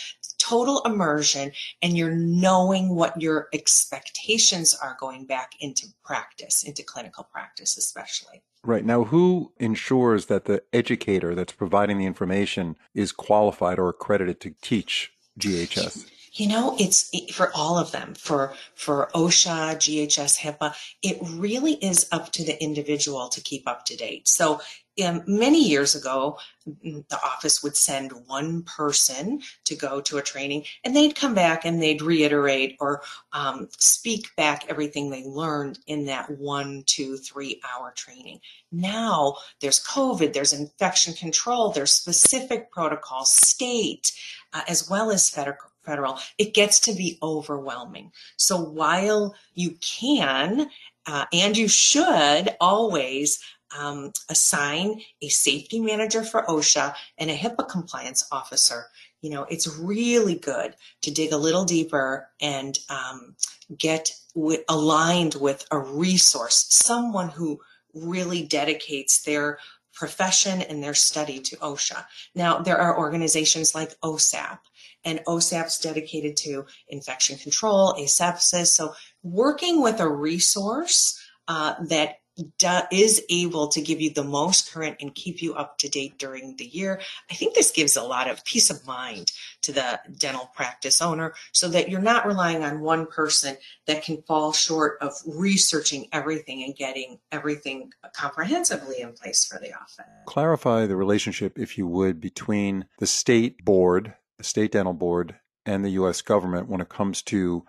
total 0.52 0.82
immersion 0.84 1.52
and 1.82 1.98
you're 1.98 2.16
knowing 2.16 2.94
what 2.94 3.22
your 3.22 3.48
expectations 3.54 4.78
are 4.82 4.98
going 5.00 5.26
back 5.26 5.54
into 5.62 5.88
practice, 6.04 6.64
into 6.64 6.84
clinical 6.84 7.24
practice, 7.32 7.78
especially. 7.78 8.44
Right. 8.64 8.86
Now, 8.86 9.06
who 9.06 9.54
ensures 9.60 10.26
that 10.28 10.46
the 10.46 10.62
educator 10.74 11.34
that's 11.34 11.54
providing 11.54 11.98
the 11.98 12.06
information 12.06 12.76
is 12.94 13.12
qualified 13.12 13.80
or 13.80 13.90
accredited 13.90 14.40
to 14.42 14.54
teach 14.62 15.12
GHS? 15.40 16.06
You 16.34 16.48
know, 16.48 16.76
it's 16.80 17.10
for 17.34 17.52
all 17.54 17.78
of 17.78 17.92
them, 17.92 18.14
for, 18.14 18.54
for 18.76 19.10
OSHA, 19.14 19.76
GHS, 19.76 20.40
HIPAA, 20.40 20.74
it 21.02 21.18
really 21.22 21.74
is 21.74 22.08
up 22.12 22.32
to 22.34 22.46
the 22.46 22.62
individual 22.64 23.28
to 23.30 23.42
keep 23.42 23.68
up 23.68 23.84
to 23.86 23.98
date. 23.98 24.28
So 24.30 24.62
um, 25.04 25.24
many 25.28 25.68
years 25.68 25.96
ago, 25.96 26.38
the 26.66 27.20
office 27.24 27.64
would 27.64 27.76
send 27.76 28.12
one 28.28 28.64
person 28.64 29.42
to 29.66 29.76
go 29.76 30.00
to 30.02 30.18
a 30.18 30.22
training 30.22 30.66
and 30.84 30.96
they'd 30.96 31.16
come 31.16 31.34
back 31.34 31.66
and 31.66 31.82
they'd 31.82 32.02
reiterate 32.02 32.78
or 32.80 33.02
um, 33.34 33.68
speak 33.78 34.36
back 34.36 34.66
everything 34.70 35.10
they 35.10 35.24
learned 35.24 35.80
in 35.88 36.06
that 36.06 36.30
one, 36.30 36.84
two, 36.86 37.18
three 37.18 37.62
hour 37.74 37.92
training. 37.96 38.40
Now 38.72 39.38
there's 39.60 39.84
COVID, 39.84 40.34
there's 40.34 40.54
infection 40.54 41.14
control, 41.14 41.72
there's 41.72 41.92
specific 41.92 42.72
protocols, 42.72 43.32
state, 43.32 44.12
uh, 44.54 44.62
as 44.68 44.90
well 44.90 45.12
as 45.12 45.30
federal 45.30 45.58
federal, 45.84 46.20
it 46.38 46.54
gets 46.54 46.80
to 46.80 46.94
be 46.94 47.18
overwhelming. 47.24 48.12
So 48.38 48.60
while 48.60 49.36
you 49.56 49.78
can 49.82 50.70
uh, 51.08 51.26
and 51.34 51.58
you 51.58 51.68
should 51.68 52.56
always 52.60 53.44
um, 53.78 54.12
assign 54.30 55.02
a 55.22 55.30
safety 55.30 55.80
manager 55.80 56.24
for 56.24 56.44
OSHA 56.44 56.94
and 57.18 57.30
a 57.30 57.36
HIPAA 57.36 57.68
compliance 57.70 58.28
officer, 58.32 58.86
you 59.22 59.30
know, 59.30 59.44
it's 59.50 59.68
really 59.78 60.36
good 60.36 60.76
to 61.04 61.12
dig 61.12 61.32
a 61.32 61.38
little 61.38 61.66
deeper 61.66 62.28
and 62.42 62.80
um, 62.90 63.36
get 63.78 64.12
w- 64.36 64.64
aligned 64.68 65.36
with 65.36 65.66
a 65.72 65.78
resource, 65.78 66.66
someone 66.70 67.30
who 67.30 67.60
really 67.94 68.44
dedicates 68.44 69.22
their 69.22 69.60
profession 69.94 70.62
and 70.62 70.84
their 70.84 70.94
study 70.94 71.40
to 71.40 71.56
OSHA. 71.58 72.06
Now, 72.34 72.60
there 72.60 72.78
are 72.78 72.98
organizations 72.98 73.76
like 73.76 74.00
OSAP 74.02 74.58
and 75.04 75.20
OSAP's 75.28 75.80
dedicated 75.80 76.38
to 76.38 76.66
infection 76.88 77.38
control, 77.38 77.94
asepsis. 78.00 78.68
So 78.68 78.94
working 79.24 79.82
with 79.82 80.00
a 80.00 80.10
resource 80.10 81.20
uh, 81.48 81.76
that 81.86 82.21
do, 82.58 82.80
is 82.92 83.24
able 83.30 83.68
to 83.70 83.82
give 83.82 84.02
you 84.02 84.10
the 84.10 84.24
most 84.24 84.72
current 84.72 84.98
and 85.00 85.14
keep 85.16 85.42
you 85.42 85.54
up 85.54 85.78
to 85.80 85.90
date 85.90 86.18
during 86.18 86.56
the 86.58 86.66
year. 86.66 87.02
I 87.30 87.36
think 87.36 87.56
this 87.56 87.72
gives 87.72 87.96
a 87.96 88.04
lot 88.04 88.30
of 88.30 88.44
peace 88.46 88.70
of 88.70 88.86
mind 88.86 89.32
to 89.62 89.72
the 89.72 90.00
dental 90.18 90.50
practice 90.56 91.02
owner 91.02 91.34
so 91.52 91.68
that 91.70 91.90
you're 91.90 92.02
not 92.02 92.26
relying 92.26 92.64
on 92.64 92.82
one 92.82 93.06
person 93.06 93.58
that 93.88 94.04
can 94.04 94.22
fall 94.24 94.54
short 94.54 94.98
of 95.02 95.14
researching 95.26 96.08
everything 96.12 96.64
and 96.64 96.76
getting 96.76 97.20
everything 97.32 97.92
comprehensively 98.14 99.02
in 99.02 99.14
place 99.14 99.46
for 99.46 99.60
the 99.60 99.74
office. 99.74 100.06
Clarify 100.26 100.86
the 100.86 100.96
relationship, 100.96 101.58
if 101.60 101.78
you 101.78 101.88
would, 101.88 102.20
between 102.20 102.86
the 103.00 103.08
state 103.08 103.64
board 103.64 104.14
the 104.42 104.48
state 104.48 104.72
dental 104.72 104.94
board 104.94 105.36
and 105.68 105.86
the 105.86 105.92
U.S. 105.92 106.24
government 106.24 106.68
when 106.68 106.82
it 106.82 106.90
comes 106.90 107.22
to 107.22 107.64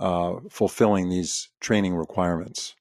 uh, 0.00 0.36
fulfilling 0.48 1.10
these 1.10 1.50
training 1.60 1.94
requirements? 1.94 2.74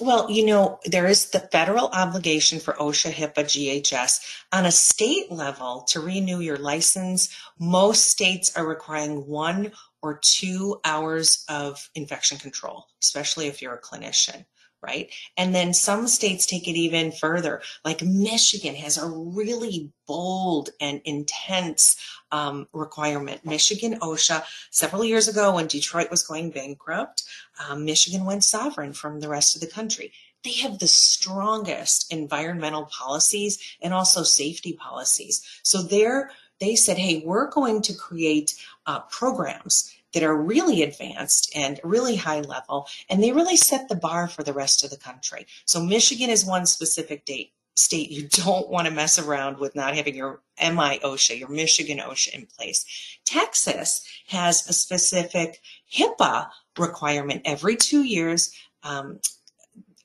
Well, 0.00 0.30
you 0.30 0.46
know, 0.46 0.78
there 0.84 1.06
is 1.06 1.30
the 1.30 1.40
federal 1.40 1.88
obligation 1.88 2.60
for 2.60 2.74
OSHA, 2.74 3.12
HIPAA, 3.12 3.44
GHS. 3.82 4.20
On 4.52 4.64
a 4.64 4.70
state 4.70 5.32
level, 5.32 5.82
to 5.88 6.00
renew 6.00 6.40
your 6.40 6.58
license, 6.58 7.34
most 7.58 8.06
states 8.06 8.56
are 8.56 8.66
requiring 8.66 9.26
one 9.26 9.72
or 10.00 10.18
two 10.22 10.80
hours 10.84 11.44
of 11.48 11.90
infection 11.96 12.38
control, 12.38 12.86
especially 13.02 13.48
if 13.48 13.60
you're 13.60 13.74
a 13.74 13.80
clinician 13.80 14.44
right? 14.82 15.10
And 15.36 15.54
then 15.54 15.74
some 15.74 16.06
states 16.06 16.46
take 16.46 16.68
it 16.68 16.76
even 16.76 17.12
further. 17.12 17.60
Like 17.84 18.02
Michigan 18.02 18.74
has 18.76 18.96
a 18.96 19.08
really 19.08 19.90
bold 20.06 20.70
and 20.80 21.00
intense 21.04 21.96
um, 22.30 22.68
requirement. 22.72 23.44
Michigan 23.44 23.98
OSHA, 24.00 24.44
several 24.70 25.04
years 25.04 25.28
ago 25.28 25.54
when 25.54 25.66
Detroit 25.66 26.10
was 26.10 26.22
going 26.22 26.50
bankrupt, 26.50 27.24
um, 27.68 27.84
Michigan 27.84 28.24
went 28.24 28.44
sovereign 28.44 28.92
from 28.92 29.20
the 29.20 29.28
rest 29.28 29.54
of 29.54 29.60
the 29.60 29.66
country. 29.66 30.12
They 30.44 30.52
have 30.52 30.78
the 30.78 30.88
strongest 30.88 32.12
environmental 32.12 32.84
policies 32.86 33.58
and 33.82 33.92
also 33.92 34.22
safety 34.22 34.74
policies. 34.74 35.42
So 35.62 35.82
they're, 35.82 36.30
they 36.60 36.76
said, 36.76 36.96
hey, 36.96 37.22
we're 37.24 37.50
going 37.50 37.82
to 37.82 37.94
create 37.94 38.54
uh, 38.86 39.00
programs 39.00 39.92
that 40.14 40.22
are 40.22 40.36
really 40.36 40.82
advanced 40.82 41.52
and 41.54 41.80
really 41.84 42.16
high 42.16 42.40
level, 42.40 42.88
and 43.08 43.22
they 43.22 43.32
really 43.32 43.56
set 43.56 43.88
the 43.88 43.96
bar 43.96 44.28
for 44.28 44.42
the 44.42 44.52
rest 44.52 44.84
of 44.84 44.90
the 44.90 44.96
country. 44.96 45.46
So 45.66 45.82
Michigan 45.82 46.30
is 46.30 46.44
one 46.44 46.66
specific 46.66 47.24
date 47.24 47.52
state 47.78 48.10
you 48.10 48.28
don't 48.28 48.68
want 48.68 48.88
to 48.88 48.92
mess 48.92 49.18
around 49.18 49.58
with 49.58 49.74
not 49.74 49.94
having 49.94 50.14
your 50.14 50.40
MI 50.60 50.98
OSHA, 50.98 51.38
your 51.38 51.48
Michigan 51.48 51.98
OSHA 51.98 52.34
in 52.34 52.46
place. 52.46 52.84
Texas 53.24 54.04
has 54.26 54.68
a 54.68 54.72
specific 54.72 55.60
HIPAA 55.92 56.48
requirement 56.76 57.42
every 57.44 57.76
two 57.76 58.02
years. 58.02 58.52
Um, 58.82 59.20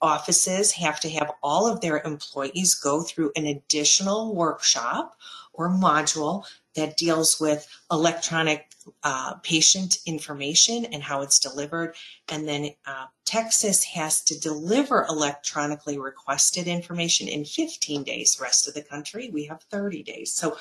offices 0.01 0.73
have 0.73 0.99
to 0.99 1.09
have 1.09 1.31
all 1.41 1.65
of 1.65 1.81
their 1.81 2.01
employees 2.01 2.75
go 2.75 3.01
through 3.01 3.31
an 3.35 3.45
additional 3.45 4.35
workshop 4.35 5.15
or 5.53 5.69
module 5.69 6.45
that 6.75 6.97
deals 6.97 7.39
with 7.39 7.67
electronic 7.91 8.67
uh, 9.03 9.35
patient 9.43 9.97
information 10.05 10.85
and 10.85 11.03
how 11.03 11.21
it's 11.21 11.39
delivered. 11.39 11.95
And 12.27 12.47
then 12.47 12.71
uh, 12.85 13.05
Texas 13.25 13.83
has 13.83 14.21
to 14.23 14.39
deliver 14.39 15.05
electronically 15.07 15.97
requested 15.97 16.67
information 16.67 17.27
in 17.27 17.45
15 17.45 18.03
days. 18.03 18.39
Rest 18.41 18.67
of 18.67 18.73
the 18.73 18.81
country, 18.81 19.29
we 19.31 19.45
have 19.45 19.61
30 19.69 20.03
days. 20.03 20.31
So 20.31 20.57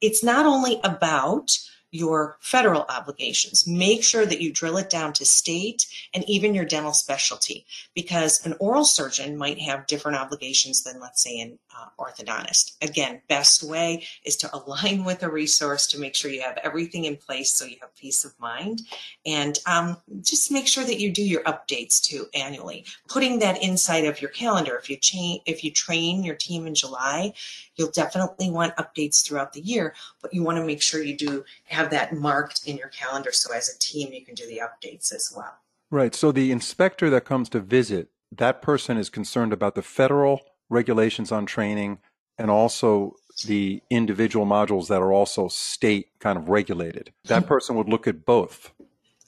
it's 0.00 0.22
not 0.22 0.46
only 0.46 0.80
about 0.84 1.58
your 1.94 2.36
federal 2.40 2.84
obligations. 2.88 3.68
Make 3.68 4.02
sure 4.02 4.26
that 4.26 4.40
you 4.40 4.52
drill 4.52 4.78
it 4.78 4.90
down 4.90 5.12
to 5.12 5.24
state 5.24 5.86
and 6.12 6.28
even 6.28 6.52
your 6.52 6.64
dental 6.64 6.92
specialty 6.92 7.64
because 7.94 8.44
an 8.44 8.54
oral 8.58 8.84
surgeon 8.84 9.36
might 9.36 9.60
have 9.60 9.86
different 9.86 10.18
obligations 10.18 10.82
than, 10.82 10.98
let's 11.00 11.22
say, 11.22 11.38
an 11.38 11.56
uh, 11.76 11.88
orthodontist. 11.98 12.76
Again, 12.82 13.20
best 13.28 13.62
way 13.62 14.04
is 14.24 14.36
to 14.36 14.54
align 14.54 15.04
with 15.04 15.22
a 15.22 15.30
resource 15.30 15.86
to 15.88 15.98
make 15.98 16.14
sure 16.14 16.30
you 16.30 16.42
have 16.42 16.58
everything 16.62 17.04
in 17.04 17.16
place 17.16 17.52
so 17.52 17.64
you 17.64 17.76
have 17.80 17.94
peace 17.96 18.24
of 18.24 18.38
mind. 18.38 18.82
And 19.26 19.58
um, 19.66 19.96
just 20.22 20.50
make 20.50 20.66
sure 20.66 20.84
that 20.84 21.00
you 21.00 21.10
do 21.10 21.22
your 21.22 21.42
updates 21.42 22.02
too 22.02 22.26
annually. 22.34 22.84
Putting 23.08 23.38
that 23.40 23.62
inside 23.62 24.04
of 24.04 24.20
your 24.20 24.30
calendar. 24.30 24.76
If 24.76 24.88
you 24.90 24.96
change, 24.96 25.42
if 25.46 25.64
you 25.64 25.70
train 25.70 26.22
your 26.22 26.34
team 26.34 26.66
in 26.66 26.74
July, 26.74 27.32
you'll 27.76 27.90
definitely 27.90 28.50
want 28.50 28.76
updates 28.76 29.24
throughout 29.24 29.52
the 29.52 29.60
year, 29.60 29.94
but 30.22 30.32
you 30.32 30.42
want 30.42 30.58
to 30.58 30.64
make 30.64 30.82
sure 30.82 31.02
you 31.02 31.16
do 31.16 31.44
have 31.64 31.90
that 31.90 32.14
marked 32.14 32.66
in 32.66 32.76
your 32.76 32.88
calendar 32.88 33.32
so 33.32 33.52
as 33.52 33.68
a 33.68 33.78
team 33.78 34.12
you 34.12 34.24
can 34.24 34.34
do 34.34 34.46
the 34.46 34.60
updates 34.60 35.14
as 35.14 35.32
well. 35.34 35.58
Right. 35.90 36.14
So 36.14 36.32
the 36.32 36.50
inspector 36.50 37.10
that 37.10 37.24
comes 37.24 37.48
to 37.50 37.60
visit, 37.60 38.08
that 38.32 38.62
person 38.62 38.96
is 38.96 39.10
concerned 39.10 39.52
about 39.52 39.74
the 39.74 39.82
federal 39.82 40.40
regulations 40.70 41.32
on 41.32 41.46
training 41.46 41.98
and 42.38 42.50
also 42.50 43.14
the 43.46 43.82
individual 43.90 44.46
modules 44.46 44.88
that 44.88 45.02
are 45.02 45.12
also 45.12 45.48
state 45.48 46.08
kind 46.18 46.38
of 46.38 46.48
regulated. 46.48 47.12
That 47.24 47.42
hmm. 47.42 47.48
person 47.48 47.76
would 47.76 47.88
look 47.88 48.06
at 48.06 48.24
both. 48.24 48.72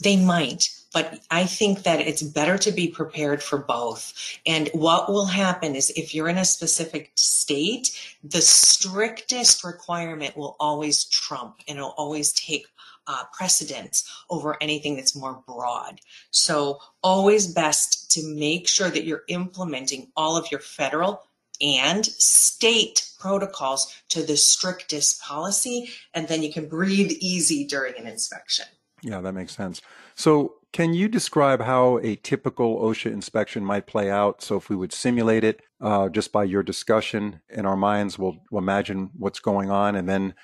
They 0.03 0.17
might, 0.17 0.69
but 0.93 1.21
I 1.31 1.45
think 1.45 1.85
that 1.85 2.01
it's 2.01 2.23
better 2.23 2.59
to 2.59 2.71
be 2.71 2.89
prepared 2.89 3.43
for 3.43 3.57
both. 3.57 4.13
And 4.45 4.69
what 4.75 5.11
will 5.11 5.25
happen 5.25 5.75
is 5.75 5.89
if 5.91 6.15
you're 6.15 6.29
in 6.29 6.37
a 6.37 6.45
specific 6.45 7.13
state, 7.15 7.99
the 8.23 8.43
strictest 8.43 9.65
requirement 9.65 10.37
will 10.37 10.55
always 10.61 11.05
trump 11.05 11.61
and 11.67 11.79
it'll 11.79 11.95
always 11.97 12.33
take 12.33 12.67
uh, 13.07 13.25
precedence 13.33 14.09
over 14.31 14.57
anything 14.61 14.97
that's 14.97 15.17
more 15.17 15.43
broad. 15.47 16.01
So 16.31 16.79
always 17.03 17.47
best 17.47 18.11
to 18.13 18.35
make 18.35 18.69
sure 18.69 18.91
that 18.91 19.05
you're 19.05 19.25
implementing 19.29 20.09
all 20.17 20.37
of 20.37 20.51
your 20.51 20.61
federal 20.61 21.23
and 21.61 22.05
state 22.05 23.11
protocols 23.19 23.95
to 24.11 24.23
the 24.23 24.37
strictest 24.37 25.23
policy, 25.23 25.91
and 26.15 26.29
then 26.29 26.43
you 26.43 26.53
can 26.53 26.69
breathe 26.69 27.13
easy 27.21 27.65
during 27.65 27.95
an 27.97 28.07
inspection. 28.07 28.67
Yeah, 29.03 29.21
that 29.21 29.33
makes 29.33 29.55
sense. 29.55 29.83
So, 30.15 30.55
can 30.73 30.93
you 30.93 31.09
describe 31.09 31.63
how 31.63 31.99
a 31.99 32.17
typical 32.17 32.81
OSHA 32.81 33.11
inspection 33.13 33.65
might 33.65 33.87
play 33.87 34.11
out? 34.11 34.43
So, 34.43 34.57
if 34.57 34.69
we 34.69 34.77
would 34.77 34.93
simulate 34.93 35.45
it 35.45 35.63
uh, 35.81 36.09
just 36.09 36.33
by 36.33 36.45
your 36.45 36.63
discussion 36.63 37.41
in 37.49 37.67
our 37.67 37.77
minds, 37.77 38.19
we'll, 38.19 38.37
we'll 38.51 38.63
imagine 38.63 39.11
what's 39.17 39.41
going 39.41 39.71
on, 39.71 39.97
and 39.97 40.09
then, 40.09 40.35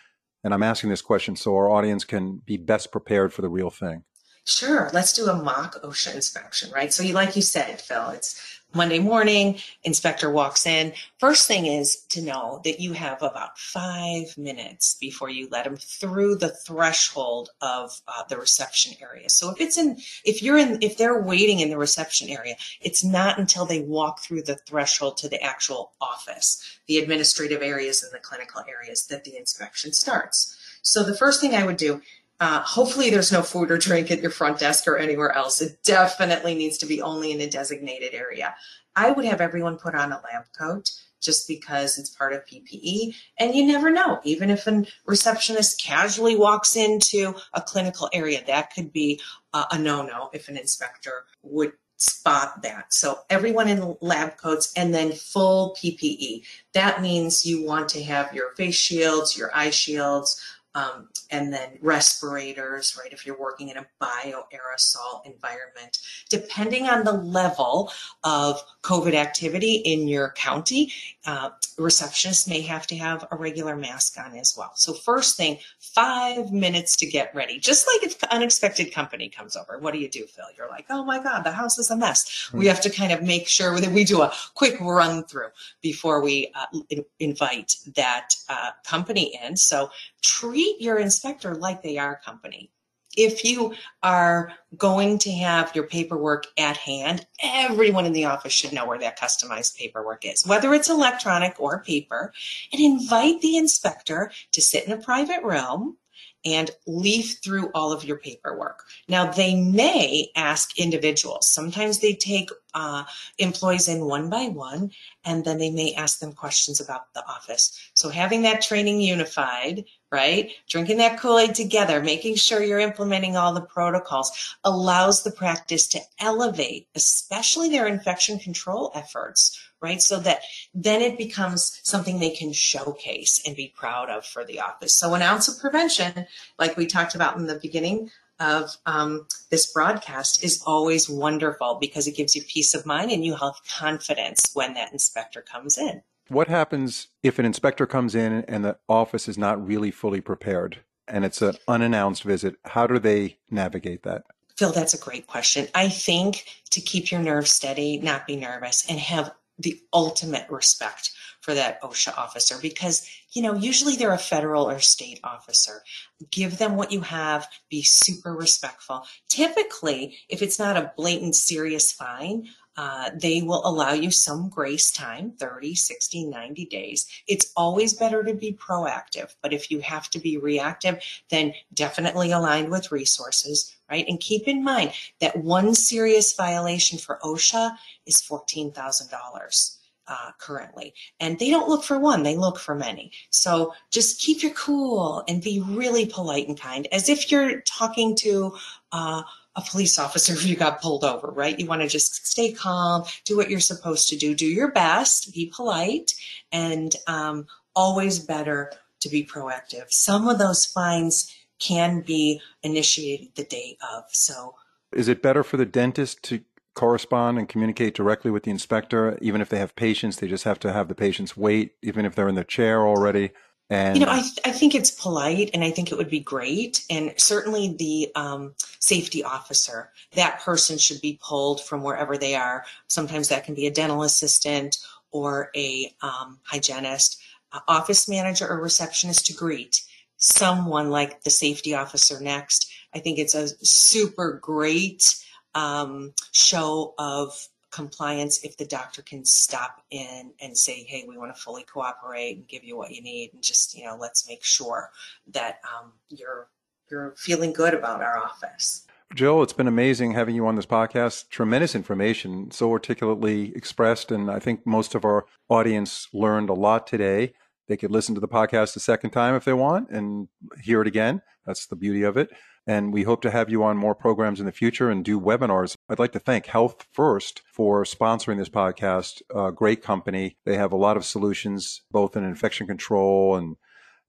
and 0.45 0.53
I'm 0.53 0.63
asking 0.63 0.91
this 0.91 1.03
question 1.03 1.37
so 1.37 1.55
our 1.57 1.71
audience 1.71 2.05
can 2.05 2.43
be 2.45 2.57
best 2.57 2.93
prepared 2.93 3.33
for 3.33 3.43
the 3.43 3.49
real 3.49 3.71
thing. 3.71 4.05
Sure, 4.45 4.91
let's 4.93 5.13
do 5.13 5.27
a 5.27 5.41
mock 5.41 5.81
OSHA 5.83 6.17
inspection, 6.17 6.71
right? 6.73 6.93
So, 6.93 7.03
you 7.05 7.13
like 7.13 7.37
you 7.37 7.43
said, 7.43 7.81
Phil, 7.81 8.09
it's 8.11 8.61
Monday 8.75 8.99
morning, 8.99 9.59
inspector 9.85 10.31
walks 10.31 10.67
in. 10.67 10.93
First 11.19 11.47
thing 11.47 11.67
is 11.67 11.97
to 12.11 12.23
know 12.23 12.61
that 12.65 12.81
you 12.81 12.95
have 12.95 13.23
about 13.23 13.59
five 13.59 14.37
minutes 14.39 14.97
before 15.01 15.29
you 15.29 15.49
let 15.51 15.65
them 15.65 15.77
through 15.77 16.37
the 16.37 16.49
threshold 16.49 17.51
of 17.61 18.01
uh, 18.09 18.23
the 18.29 18.39
reception 18.39 18.95
area. 19.01 19.29
So 19.29 19.51
if 19.51 19.61
it's 19.61 19.77
in, 19.77 19.99
if 20.25 20.43
you're 20.43 20.59
in, 20.59 20.79
if 20.81 20.97
they're 20.97 21.21
waiting 21.21 21.61
in 21.61 21.71
the 21.71 21.79
reception 21.79 22.31
area, 22.31 22.55
it's 22.81 23.05
not 23.05 23.39
until 23.39 23.67
they 23.67 23.81
walk 23.81 24.21
through 24.21 24.43
the 24.43 24.57
threshold 24.57 25.19
to 25.19 25.29
the 25.29 25.43
actual 25.43 25.93
office, 26.01 26.79
the 26.87 26.99
administrative 26.99 27.63
areas 27.63 28.03
and 28.03 28.13
the 28.13 28.19
clinical 28.19 28.63
areas 28.69 29.07
that 29.09 29.25
the 29.25 29.37
inspection 29.37 29.93
starts. 29.93 30.57
So 30.83 31.05
the 31.05 31.17
first 31.17 31.41
thing 31.41 31.55
I 31.55 31.65
would 31.65 31.77
do 31.77 32.01
uh, 32.41 32.61
hopefully, 32.63 33.11
there's 33.11 33.33
no 33.33 33.43
food 33.43 33.71
or 33.71 33.79
drink 33.79 34.11
at 34.11 34.21
your 34.21 34.31
front 34.31 34.59
desk 34.59 34.89
or 34.89 34.99
anywhere 34.99 35.33
else. 35.33 35.61
It 35.61 35.79
definitely 35.85 36.55
needs 36.55 36.79
to 36.79 36.87
be 36.87 37.01
only 37.01 37.33
in 37.33 37.41
a 37.41 37.49
designated 37.49 38.15
area. 38.15 38.55
I 38.97 39.13
would 39.13 39.25
have 39.25 39.41
everyone 39.41 39.79
put 39.79 39.95
on 39.95 40.13
a 40.13 40.21
lab 40.21 40.45
coat 40.59 40.91
just 41.21 41.47
because 41.47 41.99
it's 41.99 42.11
part 42.11 42.33
of 42.33 42.45
PPE. 42.47 43.15
And 43.39 43.55
you 43.55 43.67
never 43.67 43.91
know, 43.91 44.21
even 44.25 44.51
if 44.51 44.67
a 44.67 44.85
receptionist 45.07 45.81
casually 45.81 46.37
walks 46.37 46.77
into 46.77 47.35
a 47.55 47.61
clinical 47.61 48.11
area, 48.13 48.43
that 48.47 48.75
could 48.75 48.93
be 48.93 49.21
a 49.55 49.79
no 49.79 50.03
no 50.03 50.29
if 50.33 50.49
an 50.49 50.57
inspector 50.57 51.25
would 51.43 51.73
spot 51.97 52.63
that. 52.63 52.93
So 52.93 53.21
everyone 53.31 53.69
in 53.69 53.97
lab 54.01 54.37
coats 54.37 54.73
and 54.77 54.93
then 54.93 55.13
full 55.13 55.77
PPE. 55.81 56.45
That 56.75 57.01
means 57.01 57.47
you 57.47 57.65
want 57.65 57.89
to 57.91 58.03
have 58.03 58.35
your 58.35 58.55
face 58.57 58.75
shields, 58.75 59.39
your 59.39 59.51
eye 59.55 59.71
shields, 59.71 60.41
um, 60.75 61.09
and 61.31 61.53
then 61.53 61.79
respirators, 61.81 62.97
right? 62.99 63.13
If 63.13 63.27
you're 63.27 63.39
working 63.39 63.69
in 63.69 63.77
a 63.77 63.87
bioaerosol 64.01 65.27
environment, 65.27 65.99
depending 66.31 66.89
on 66.89 67.05
the 67.05 67.13
level 67.13 67.93
of 68.25 68.63
COVID 68.83 69.15
activity 69.15 69.75
in 69.77 70.09
your 70.09 70.31
county, 70.31 70.93
uh, 71.27 71.51
receptionists 71.77 72.49
may 72.49 72.61
have 72.61 72.87
to 72.89 72.97
have 72.97 73.27
a 73.31 73.37
regular 73.37 73.77
mask 73.77 74.19
on 74.19 74.37
as 74.37 74.55
well. 74.57 74.73
So 74.75 74.93
first 74.93 75.37
thing, 75.37 75.59
five 75.79 76.53
minutes 76.53 76.97
to 76.97 77.07
get 77.07 77.35
ready. 77.35 77.59
Just 77.59 77.87
like 77.87 78.11
if 78.11 78.23
an 78.23 78.29
unexpected 78.31 78.93
company 78.93 79.29
comes 79.29 79.57
over, 79.57 79.79
what 79.79 79.93
do 79.93 80.01
you 80.01 80.09
do, 80.09 80.27
Phil? 80.27 80.45
You're 80.57 80.69
like, 80.69 80.87
oh 80.91 81.05
my 81.05 81.23
God, 81.23 81.45
the 81.45 81.53
house 81.53 81.79
is 81.79 81.91
a 81.91 81.97
mess. 81.97 82.25
Mm-hmm. 82.25 82.59
We 82.59 82.67
have 82.67 82.81
to 82.83 82.91
kind 82.91 83.13
of 83.13 83.23
make 83.23 83.47
sure 83.47 83.79
that 83.79 83.91
we 83.91 84.05
do 84.05 84.23
a 84.23 84.33
quick 84.55 84.81
run 84.81 85.25
through 85.25 85.49
before 85.81 86.21
we 86.23 86.53
uh, 86.55 87.01
invite 87.19 87.77
that 87.95 88.35
uh, 88.49 88.71
company 88.85 89.39
in. 89.43 89.57
So 89.57 89.91
treat 90.23 90.81
your 90.81 90.99
inspector 90.99 91.55
like 91.55 91.83
they 91.83 91.99
are 91.99 92.15
a 92.15 92.25
company 92.25 92.71
if 93.17 93.45
you 93.45 93.75
are 94.03 94.53
going 94.77 95.19
to 95.19 95.33
have 95.33 95.75
your 95.75 95.87
paperwork 95.87 96.47
at 96.57 96.77
hand, 96.77 97.27
everyone 97.43 98.07
in 98.07 98.13
the 98.13 98.25
office 98.25 98.53
should 98.53 98.73
know 98.73 98.87
where 98.87 98.99
that 98.99 99.19
customized 99.19 99.77
paperwork 99.77 100.25
is, 100.25 100.47
whether 100.47 100.73
it's 100.73 100.89
electronic 100.89 101.55
or 101.59 101.83
paper, 101.83 102.33
and 102.73 102.81
invite 102.81 103.41
the 103.41 103.57
inspector 103.57 104.31
to 104.53 104.63
sit 104.63 104.87
in 104.87 104.93
a 104.93 105.03
private 105.03 105.43
room 105.43 105.97
and 106.45 106.73
leaf 106.89 107.39
through 107.45 107.71
all 107.73 107.93
of 107.93 108.03
your 108.03 108.17
paperwork. 108.17 108.83
Now, 109.09 109.31
they 109.31 109.55
may 109.55 110.29
ask 110.35 110.77
individuals. 110.77 111.47
Sometimes 111.47 112.01
they 112.01 112.15
take 112.15 112.51
uh, 112.75 113.05
employees 113.39 113.87
in 113.87 114.07
one 114.07 114.29
by 114.29 114.47
one, 114.47 114.91
and 115.25 115.45
then 115.45 115.59
they 115.59 115.71
may 115.71 115.95
ask 115.95 116.19
them 116.19 116.33
questions 116.33 116.81
about 116.81 117.15
the 117.15 117.25
office. 117.29 117.79
So, 117.95 118.09
having 118.09 118.43
that 118.43 118.63
training 118.63 119.01
unified, 119.01 119.85
right, 120.13 120.51
drinking 120.69 120.99
that 120.99 121.19
Kool 121.19 121.39
Aid 121.39 121.55
together, 121.55 122.03
making 122.03 122.37
sure 122.37 122.63
you're 122.63 122.79
implementing 122.79 123.37
all 123.37 123.55
the 123.55 123.63
protocols 123.63 124.55
allows 124.63 125.23
the 125.23 125.33
practice 125.33 125.89
to 125.89 126.01
elevate, 126.21 126.87
especially 126.95 127.71
their 127.71 127.87
infection 127.87 128.39
control 128.39 128.93
efforts 128.95 129.59
right? 129.83 130.01
So 130.01 130.21
that 130.21 130.43
then 130.73 131.03
it 131.03 131.19
becomes 131.19 131.81
something 131.83 132.19
they 132.19 132.31
can 132.31 132.53
showcase 132.53 133.43
and 133.45 133.55
be 133.55 133.75
proud 133.77 134.09
of 134.09 134.25
for 134.25 134.45
the 134.45 134.61
office. 134.61 134.95
So 134.95 135.15
an 135.15 135.23
ounce 135.23 135.49
of 135.49 135.59
prevention, 135.61 136.27
like 136.59 136.77
we 136.77 136.87
talked 136.87 137.15
about 137.15 137.37
in 137.37 137.47
the 137.47 137.59
beginning 137.61 138.11
of 138.41 138.77
um, 138.87 139.27
this 139.51 139.71
broadcast, 139.73 140.43
is 140.43 140.63
always 140.65 141.11
wonderful 141.11 141.79
because 141.81 142.07
it 142.07 142.17
gives 142.17 142.35
you 142.35 142.43
peace 142.43 142.75
of 142.75 142.87
mind 142.87 143.11
and 143.11 143.25
you 143.25 143.35
have 143.35 143.55
confidence 143.69 144.53
when 144.55 144.75
that 144.75 144.93
inspector 144.93 145.43
comes 145.43 145.77
in. 145.77 146.03
What 146.33 146.49
happens 146.49 147.09
if 147.23 147.39
an 147.39 147.45
inspector 147.45 147.87
comes 147.87 148.15
in 148.15 148.47
and 148.49 148.65
the 148.65 148.79
office 148.89 149.29
is 149.29 149.37
not 149.37 149.65
really 149.65 149.91
fully 149.91 150.23
prepared 150.23 150.79
and 151.07 151.27
it's 151.27 151.43
an 151.43 151.57
unannounced 151.69 152.23
visit? 152.23 152.57
How 152.65 152.87
do 152.87 152.99
they 152.99 153.37
navigate 153.51 154.03
that? 154.05 154.25
Phil, 154.57 154.73
that's 154.73 154.95
a 154.95 154.99
great 154.99 155.27
question. 155.27 155.69
I 155.75 155.91
think 155.91 156.47
to 156.71 156.81
keep 156.81 157.11
your 157.11 157.21
nerves 157.21 157.51
steady, 157.51 157.99
not 157.99 158.27
be 158.27 158.37
nervous, 158.37 158.87
and 158.89 158.99
have 158.99 159.35
the 159.59 159.79
ultimate 159.93 160.49
respect 160.49 161.11
for 161.43 161.53
that 161.53 161.83
OSHA 161.83 162.17
officer 162.17 162.57
because, 162.63 163.07
you 163.33 163.43
know, 163.43 163.55
usually 163.55 163.97
they're 163.97 164.15
a 164.15 164.19
federal 164.19 164.71
or 164.71 164.79
state 164.79 165.21
officer. 165.25 165.83
Give 166.31 166.57
them 166.57 166.77
what 166.77 166.93
you 166.93 167.03
have, 167.03 167.47
be 167.69 167.83
super 167.83 168.35
respectful. 168.35 169.05
Typically, 169.29 170.17
if 170.31 170.41
it's 170.41 170.59
not 170.59 170.79
a 170.79 170.93
blatant 170.97 171.35
serious 171.35 171.93
fine, 171.93 172.49
uh, 172.77 173.11
they 173.15 173.43
will 173.43 173.67
allow 173.67 173.93
you 173.93 174.11
some 174.11 174.49
grace 174.49 174.91
time 174.91 175.33
30 175.33 175.75
60 175.75 176.27
90 176.27 176.65
days 176.67 177.07
it's 177.27 177.53
always 177.57 177.93
better 177.93 178.25
to 178.25 178.35
be 178.35 178.53
proactive 178.53 179.35
but 179.43 179.53
if 179.53 179.71
you 179.71 179.81
have 179.81 180.09
to 180.11 180.19
be 180.19 180.37
reactive 180.37 180.99
then 181.29 181.53
definitely 181.75 182.33
aligned 182.33 182.71
with 182.71 182.93
resources 182.93 183.77
right 183.91 184.07
and 184.09 184.21
keep 184.21 184.49
in 184.49 184.65
mind 184.65 184.93
that 185.21 185.37
one 185.37 185.75
serious 185.75 186.35
violation 186.35 186.99
for 186.99 187.19
osha 187.23 187.77
is 188.07 188.23
$14000 188.23 189.77
uh, 190.09 190.31
currently. 190.39 190.95
And 191.21 191.39
they 191.39 191.51
don't 191.51 191.69
look 191.69 191.85
for 191.85 191.99
one, 191.99 192.23
they 192.23 192.37
look 192.37 192.59
for 192.59 192.75
many. 192.75 193.13
So 193.31 193.73
just 193.91 194.21
keep 194.21 194.43
your 194.43 194.53
cool 194.53 195.23
and 195.29 195.43
be 195.43 195.61
really 195.61 196.07
polite 196.07 196.49
and 196.49 196.59
kind 196.59 196.89
as 196.93 197.09
if 197.09 197.31
you're 197.31 197.61
talking 197.63 198.17
to 198.17 198.55
uh, 198.93 199.23
a 199.55 199.63
police 199.63 199.99
officer 199.99 200.33
if 200.33 200.47
you 200.47 200.57
got 200.57 200.81
pulled 200.81 201.05
over, 201.05 201.29
right? 201.29 201.59
You 201.59 201.67
want 201.67 201.83
to 201.83 201.89
just 201.89 202.27
stay 202.27 202.53
calm, 202.53 203.05
do 203.25 203.37
what 203.37 203.51
you're 203.51 203.61
supposed 203.61 204.09
to 204.09 204.17
do, 204.17 204.35
do 204.35 204.47
your 204.47 204.71
best, 204.73 205.33
be 205.35 205.53
polite, 205.55 206.13
and 206.51 206.95
um, 207.07 207.47
always 207.75 208.19
better 208.19 208.73
to 209.01 209.09
be 209.09 209.25
proactive. 209.25 209.93
Some 209.93 210.29
of 210.29 210.39
those 210.39 210.65
fines 210.65 211.35
can 211.59 212.01
be 212.01 212.41
initiated 212.63 213.35
the 213.35 213.45
day 213.45 213.77
of. 213.93 214.05
So, 214.09 214.55
is 214.93 215.09
it 215.09 215.23
better 215.23 215.45
for 215.45 215.57
the 215.57 215.67
dentist 215.67 216.23
to 216.25 216.43
correspond 216.75 217.39
and 217.39 217.49
communicate 217.49 217.95
directly 217.95 218.31
with 218.31 218.45
the 218.45 218.51
inspector, 218.51 219.19
even 219.21 219.41
if 219.41 219.49
they 219.49 219.59
have 219.59 219.77
patients? 219.77 220.17
They 220.17 220.29
just 220.29 220.45
have 220.45 220.59
to 220.61 220.73
have 220.73 220.89
the 220.89 220.95
patients 220.95 221.37
wait, 221.37 221.75
even 221.83 222.05
if 222.05 222.15
they're 222.15 222.29
in 222.29 222.35
the 222.35 222.45
chair 222.45 222.87
already. 222.87 223.31
And 223.71 223.97
you 223.97 224.05
know, 224.05 224.13
I, 224.13 224.21
th- 224.21 224.41
I 224.45 224.51
think 224.51 224.75
it's 224.75 224.91
polite 224.91 225.51
and 225.55 225.65
I 225.65 225.71
think 225.71 225.91
it 225.91 225.97
would 225.97 226.11
be 226.11 226.21
great. 226.21 226.85
And 226.91 227.15
certainly 227.17 227.75
the 227.79 228.13
um, 228.15 228.55
safety 228.81 229.25
officer, 229.25 229.91
that 230.15 230.41
person 230.41 230.77
should 230.77 231.01
be 231.01 231.19
pulled 231.23 231.63
from 231.63 231.83
wherever 231.83 232.19
they 232.19 232.35
are. 232.35 232.65
Sometimes 232.89 233.29
that 233.29 233.45
can 233.45 233.55
be 233.55 233.67
a 233.67 233.71
dental 233.71 234.03
assistant 234.03 234.79
or 235.11 235.51
a 235.57 235.95
um, 236.03 236.39
hygienist, 236.45 237.21
office 237.69 238.09
manager 238.09 238.49
or 238.49 238.61
receptionist 238.61 239.27
to 239.27 239.35
greet 239.35 239.83
someone 240.17 240.91
like 240.91 241.23
the 241.23 241.31
safety 241.31 241.75
officer 241.75 242.21
next. 242.21 242.71
I 242.95 243.01
think 243.01 243.19
it's 243.19 243.35
a 243.35 243.49
super 243.65 244.39
great 244.41 245.17
um, 245.55 246.15
show 246.31 246.95
of 246.99 247.49
compliance 247.73 248.45
if 248.45 248.57
the 248.57 248.65
doctor 248.65 249.03
can 249.03 249.25
stop 249.25 249.83
in 249.91 250.31
and 250.41 250.57
say, 250.57 250.85
hey, 250.85 251.05
we 251.09 251.19
want 251.19 251.35
to 251.35 251.43
fully 251.43 251.65
cooperate 251.65 252.37
and 252.37 252.47
give 252.47 252.63
you 252.63 252.77
what 252.77 252.93
you 252.93 253.03
need, 253.03 253.31
and 253.33 253.43
just 253.43 253.77
you 253.77 253.85
know, 253.85 253.97
let's 253.99 254.29
make 254.29 254.45
sure 254.45 254.91
that 255.33 255.61
um, 255.65 255.93
you're 256.09 256.49
you're 256.91 257.15
feeling 257.17 257.53
good 257.53 257.75
about 257.75 258.03
our 258.03 258.19
office. 258.19 258.87
Jill, 259.15 259.43
it's 259.43 259.53
been 259.53 259.69
amazing 259.69 260.13
having 260.13 260.35
you 260.35 260.47
on 260.47 260.55
this 260.57 260.67
podcast. 260.67 261.29
Tremendous 261.29 261.75
information, 261.75 262.51
so 262.51 262.71
articulately 262.71 263.55
expressed, 263.57 264.13
and 264.13 264.31
I 264.31 264.39
think 264.39 264.67
most 264.67 264.95
of 264.95 265.05
our 265.05 265.27
audience 265.49 266.09
learned 266.13 266.51
a 266.51 266.55
lot 266.55 266.87
today. 266.87 267.35
They 267.69 267.77
could 267.77 267.91
listen 267.91 268.15
to 268.15 268.21
the 268.21 268.29
podcast 268.29 268.77
a 268.77 268.81
second 268.81 269.11
time 269.11 269.35
if 269.35 269.45
they 269.45 269.53
want 269.53 269.91
and 269.91 270.29
hear 270.63 270.83
it 270.83 270.89
again. 270.89 271.23
That's 271.47 271.67
the 271.67 271.77
beauty 271.77 272.03
of 272.03 272.17
it. 272.17 272.31
And 272.67 272.93
we 272.93 273.03
hope 273.03 273.23
to 273.23 273.31
have 273.31 273.51
you 273.51 273.65
on 273.65 273.77
more 273.77 273.95
programs 273.95 274.39
in 274.39 274.47
the 274.47 274.53
future 274.53 274.89
and 274.89 275.05
do 275.05 275.21
webinars. 275.21 275.75
I'd 275.89 275.99
like 275.99 276.13
to 276.13 276.21
thank 276.21 276.47
Health 276.47 276.87
First 276.93 277.43
for 277.45 277.85
sponsoring 277.85 278.39
this 278.39 278.49
podcast. 278.49 279.21
A 279.35 279.51
great 279.51 279.83
company. 279.83 280.37
They 280.45 280.57
have 280.57 280.73
a 280.73 280.77
lot 280.77 280.97
of 280.97 281.05
solutions, 281.05 281.83
both 281.91 282.17
in 282.17 282.25
infection 282.25 282.67
control 282.67 283.37
and 283.37 283.57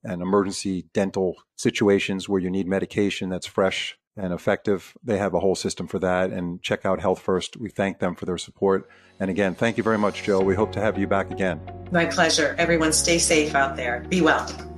and 0.03 0.21
emergency 0.21 0.85
dental 0.93 1.37
situations 1.55 2.27
where 2.27 2.41
you 2.41 2.49
need 2.49 2.67
medication 2.67 3.29
that's 3.29 3.47
fresh 3.47 3.97
and 4.15 4.33
effective. 4.33 4.95
They 5.03 5.17
have 5.17 5.33
a 5.33 5.39
whole 5.39 5.55
system 5.55 5.87
for 5.87 5.99
that. 5.99 6.31
And 6.31 6.61
check 6.61 6.85
out 6.85 6.99
Health 6.99 7.21
First. 7.21 7.57
We 7.57 7.69
thank 7.69 7.99
them 7.99 8.15
for 8.15 8.25
their 8.25 8.37
support. 8.37 8.89
And 9.19 9.29
again, 9.29 9.55
thank 9.55 9.77
you 9.77 9.83
very 9.83 9.97
much, 9.97 10.23
Joe. 10.23 10.41
We 10.41 10.55
hope 10.55 10.71
to 10.73 10.81
have 10.81 10.97
you 10.97 11.07
back 11.07 11.31
again. 11.31 11.61
My 11.91 12.05
pleasure. 12.05 12.55
Everyone, 12.57 12.93
stay 12.93 13.17
safe 13.17 13.55
out 13.55 13.75
there. 13.75 14.05
Be 14.09 14.21
well. 14.21 14.72